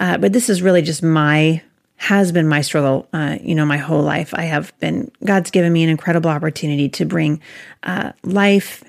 uh, 0.00 0.18
but 0.18 0.32
this 0.32 0.48
is 0.48 0.62
really 0.62 0.82
just 0.82 1.02
my 1.02 1.62
has 1.98 2.30
been 2.30 2.46
my 2.46 2.60
struggle, 2.60 3.08
uh, 3.14 3.38
you 3.40 3.54
know, 3.54 3.64
my 3.64 3.78
whole 3.78 4.02
life. 4.02 4.34
I 4.34 4.42
have 4.42 4.78
been, 4.80 5.10
God's 5.24 5.50
given 5.50 5.72
me 5.72 5.82
an 5.82 5.88
incredible 5.88 6.28
opportunity 6.28 6.90
to 6.90 7.06
bring 7.06 7.40
uh, 7.84 8.12
life 8.22 8.84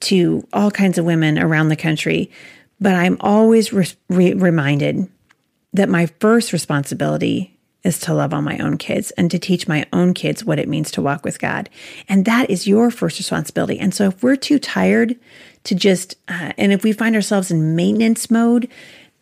to 0.00 0.44
all 0.52 0.72
kinds 0.72 0.98
of 0.98 1.04
women 1.04 1.38
around 1.38 1.68
the 1.68 1.76
country 1.76 2.32
but 2.82 2.96
I'm 2.96 3.16
always 3.20 3.72
re- 3.72 3.86
re- 4.08 4.34
reminded 4.34 5.08
that 5.72 5.88
my 5.88 6.06
first 6.18 6.52
responsibility 6.52 7.56
is 7.84 7.98
to 8.00 8.14
love 8.14 8.32
on 8.32 8.44
my 8.44 8.58
own 8.58 8.78
kids 8.78 9.10
and 9.12 9.30
to 9.30 9.38
teach 9.38 9.66
my 9.66 9.84
own 9.92 10.14
kids 10.14 10.44
what 10.44 10.58
it 10.58 10.68
means 10.68 10.90
to 10.92 11.02
walk 11.02 11.24
with 11.24 11.38
God. 11.38 11.68
And 12.08 12.24
that 12.24 12.50
is 12.50 12.66
your 12.66 12.90
first 12.90 13.18
responsibility. 13.18 13.78
And 13.78 13.94
so 13.94 14.08
if 14.08 14.22
we're 14.22 14.36
too 14.36 14.58
tired 14.58 15.16
to 15.64 15.74
just, 15.74 16.16
uh, 16.28 16.52
and 16.56 16.72
if 16.72 16.82
we 16.82 16.92
find 16.92 17.14
ourselves 17.14 17.50
in 17.50 17.76
maintenance 17.76 18.30
mode, 18.30 18.68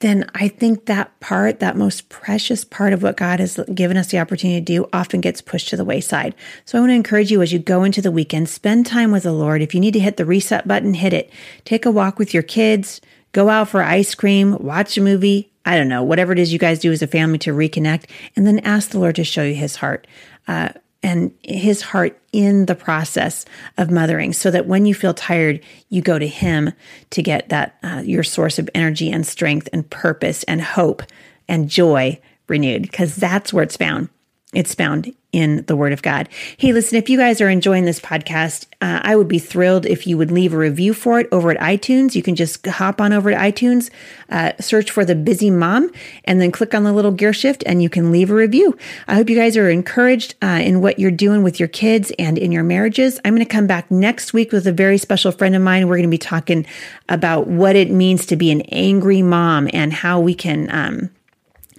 then 0.00 0.28
I 0.34 0.48
think 0.48 0.86
that 0.86 1.18
part, 1.20 1.60
that 1.60 1.76
most 1.76 2.08
precious 2.08 2.64
part 2.64 2.94
of 2.94 3.02
what 3.02 3.18
God 3.18 3.38
has 3.38 3.60
given 3.74 3.98
us 3.98 4.06
the 4.08 4.18
opportunity 4.18 4.58
to 4.58 4.64
do, 4.64 4.88
often 4.94 5.20
gets 5.20 5.42
pushed 5.42 5.68
to 5.68 5.76
the 5.76 5.84
wayside. 5.84 6.34
So 6.64 6.78
I 6.78 6.80
want 6.80 6.90
to 6.90 6.94
encourage 6.94 7.30
you 7.30 7.42
as 7.42 7.52
you 7.52 7.58
go 7.58 7.84
into 7.84 8.00
the 8.00 8.10
weekend, 8.10 8.48
spend 8.48 8.86
time 8.86 9.12
with 9.12 9.24
the 9.24 9.32
Lord. 9.32 9.60
If 9.60 9.74
you 9.74 9.80
need 9.80 9.92
to 9.92 10.00
hit 10.00 10.16
the 10.16 10.24
reset 10.24 10.66
button, 10.66 10.94
hit 10.94 11.12
it. 11.12 11.30
Take 11.66 11.84
a 11.84 11.90
walk 11.90 12.18
with 12.18 12.32
your 12.32 12.42
kids, 12.42 13.02
go 13.32 13.48
out 13.48 13.68
for 13.68 13.82
ice 13.82 14.14
cream, 14.14 14.56
watch 14.58 14.96
a 14.96 15.00
movie. 15.00 15.50
I 15.64 15.76
don't 15.76 15.88
know, 15.88 16.02
whatever 16.02 16.32
it 16.32 16.38
is 16.38 16.52
you 16.52 16.58
guys 16.58 16.78
do 16.78 16.90
as 16.90 17.02
a 17.02 17.06
family 17.06 17.38
to 17.40 17.52
reconnect, 17.52 18.04
and 18.34 18.46
then 18.46 18.60
ask 18.60 18.90
the 18.90 18.98
Lord 18.98 19.16
to 19.16 19.24
show 19.24 19.42
you 19.42 19.54
his 19.54 19.76
heart. 19.76 20.06
Uh, 20.48 20.70
and 21.02 21.32
his 21.42 21.80
heart 21.80 22.20
in 22.32 22.66
the 22.66 22.74
process 22.74 23.44
of 23.78 23.90
mothering 23.90 24.32
so 24.32 24.50
that 24.50 24.66
when 24.66 24.84
you 24.84 24.94
feel 24.94 25.14
tired 25.14 25.60
you 25.88 26.02
go 26.02 26.18
to 26.18 26.26
him 26.26 26.72
to 27.08 27.22
get 27.22 27.48
that 27.48 27.76
uh, 27.82 28.02
your 28.04 28.22
source 28.22 28.58
of 28.58 28.68
energy 28.74 29.10
and 29.10 29.26
strength 29.26 29.68
and 29.72 29.88
purpose 29.88 30.42
and 30.44 30.60
hope 30.60 31.02
and 31.48 31.70
joy 31.70 32.20
renewed 32.48 32.82
because 32.82 33.16
that's 33.16 33.52
where 33.52 33.64
it's 33.64 33.76
found 33.76 34.10
it's 34.52 34.74
found 34.74 35.14
in 35.32 35.64
the 35.66 35.76
Word 35.76 35.92
of 35.92 36.02
God. 36.02 36.28
Hey, 36.56 36.72
listen, 36.72 36.98
if 36.98 37.08
you 37.08 37.16
guys 37.16 37.40
are 37.40 37.48
enjoying 37.48 37.84
this 37.84 38.00
podcast, 38.00 38.66
uh, 38.80 39.00
I 39.02 39.14
would 39.14 39.28
be 39.28 39.38
thrilled 39.38 39.86
if 39.86 40.04
you 40.04 40.18
would 40.18 40.32
leave 40.32 40.52
a 40.52 40.58
review 40.58 40.92
for 40.92 41.20
it 41.20 41.28
over 41.30 41.52
at 41.52 41.58
iTunes. 41.58 42.16
You 42.16 42.22
can 42.22 42.34
just 42.34 42.66
hop 42.66 43.00
on 43.00 43.12
over 43.12 43.30
to 43.30 43.36
iTunes, 43.36 43.90
uh, 44.28 44.52
search 44.58 44.90
for 44.90 45.04
The 45.04 45.14
Busy 45.14 45.48
Mom, 45.48 45.92
and 46.24 46.40
then 46.40 46.50
click 46.50 46.74
on 46.74 46.82
the 46.82 46.92
little 46.92 47.12
gear 47.12 47.32
shift 47.32 47.62
and 47.64 47.80
you 47.80 47.88
can 47.88 48.10
leave 48.10 48.28
a 48.30 48.34
review. 48.34 48.76
I 49.06 49.14
hope 49.14 49.30
you 49.30 49.36
guys 49.36 49.56
are 49.56 49.70
encouraged 49.70 50.34
uh, 50.42 50.60
in 50.64 50.80
what 50.80 50.98
you're 50.98 51.12
doing 51.12 51.44
with 51.44 51.60
your 51.60 51.68
kids 51.68 52.10
and 52.18 52.36
in 52.36 52.50
your 52.50 52.64
marriages. 52.64 53.20
I'm 53.24 53.34
going 53.34 53.46
to 53.46 53.52
come 53.52 53.68
back 53.68 53.88
next 53.88 54.32
week 54.32 54.50
with 54.50 54.66
a 54.66 54.72
very 54.72 54.98
special 54.98 55.30
friend 55.30 55.54
of 55.54 55.62
mine. 55.62 55.86
We're 55.86 55.96
going 55.96 56.02
to 56.02 56.08
be 56.08 56.18
talking 56.18 56.66
about 57.08 57.46
what 57.46 57.76
it 57.76 57.90
means 57.92 58.26
to 58.26 58.36
be 58.36 58.50
an 58.50 58.62
angry 58.62 59.22
mom 59.22 59.68
and 59.72 59.92
how 59.92 60.18
we 60.18 60.34
can. 60.34 60.68
Um, 60.74 61.10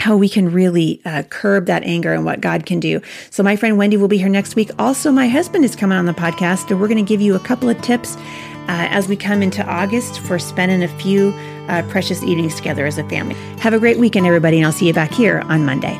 how 0.02 0.18
we 0.18 0.28
can 0.28 0.52
really 0.52 1.00
uh, 1.06 1.22
curb 1.30 1.68
that 1.68 1.84
anger 1.84 2.12
and 2.12 2.26
what 2.26 2.42
God 2.42 2.66
can 2.66 2.80
do. 2.80 3.02
So, 3.30 3.44
my 3.44 3.56
friend 3.56 3.78
Wendy 3.78 3.98
will 3.98 4.08
be 4.08 4.18
here 4.18 4.30
next 4.30 4.56
week. 4.56 4.72
Also, 4.80 5.12
my 5.12 5.28
husband 5.28 5.64
is 5.64 5.76
coming 5.76 5.98
on 5.98 6.08
the 6.08 6.14
podcast, 6.14 6.72
and 6.72 6.82
we're 6.82 6.88
going 6.88 7.04
to 7.04 7.08
give 7.08 7.22
you 7.22 7.36
a 7.36 7.40
couple 7.40 7.70
of 7.70 7.80
tips 7.82 8.16
uh, 8.16 8.88
as 8.90 9.08
we 9.08 9.16
come 9.16 9.44
into 9.44 9.64
August 9.64 10.20
for 10.20 10.40
spending 10.40 10.82
a 10.82 10.88
few 11.00 11.34
uh, 11.68 11.84
precious 11.90 12.24
evenings 12.24 12.56
together 12.56 12.86
as 12.86 12.98
a 12.98 13.08
family. 13.10 13.36
Have 13.60 13.74
a 13.74 13.80
great 13.80 14.00
weekend, 14.00 14.26
everybody, 14.26 14.58
and 14.58 14.66
I'll 14.66 14.72
see 14.72 14.88
you 14.88 14.94
back 14.94 15.12
here 15.12 15.42
on 15.42 15.66
Monday. 15.66 15.96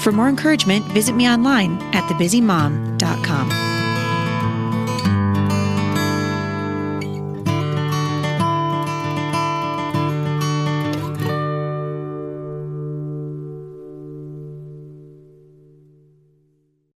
For 0.00 0.12
more 0.12 0.28
encouragement, 0.28 0.84
visit 0.86 1.14
me 1.14 1.26
online 1.26 1.80
at 1.94 2.04
thebusymom.com. 2.10 3.77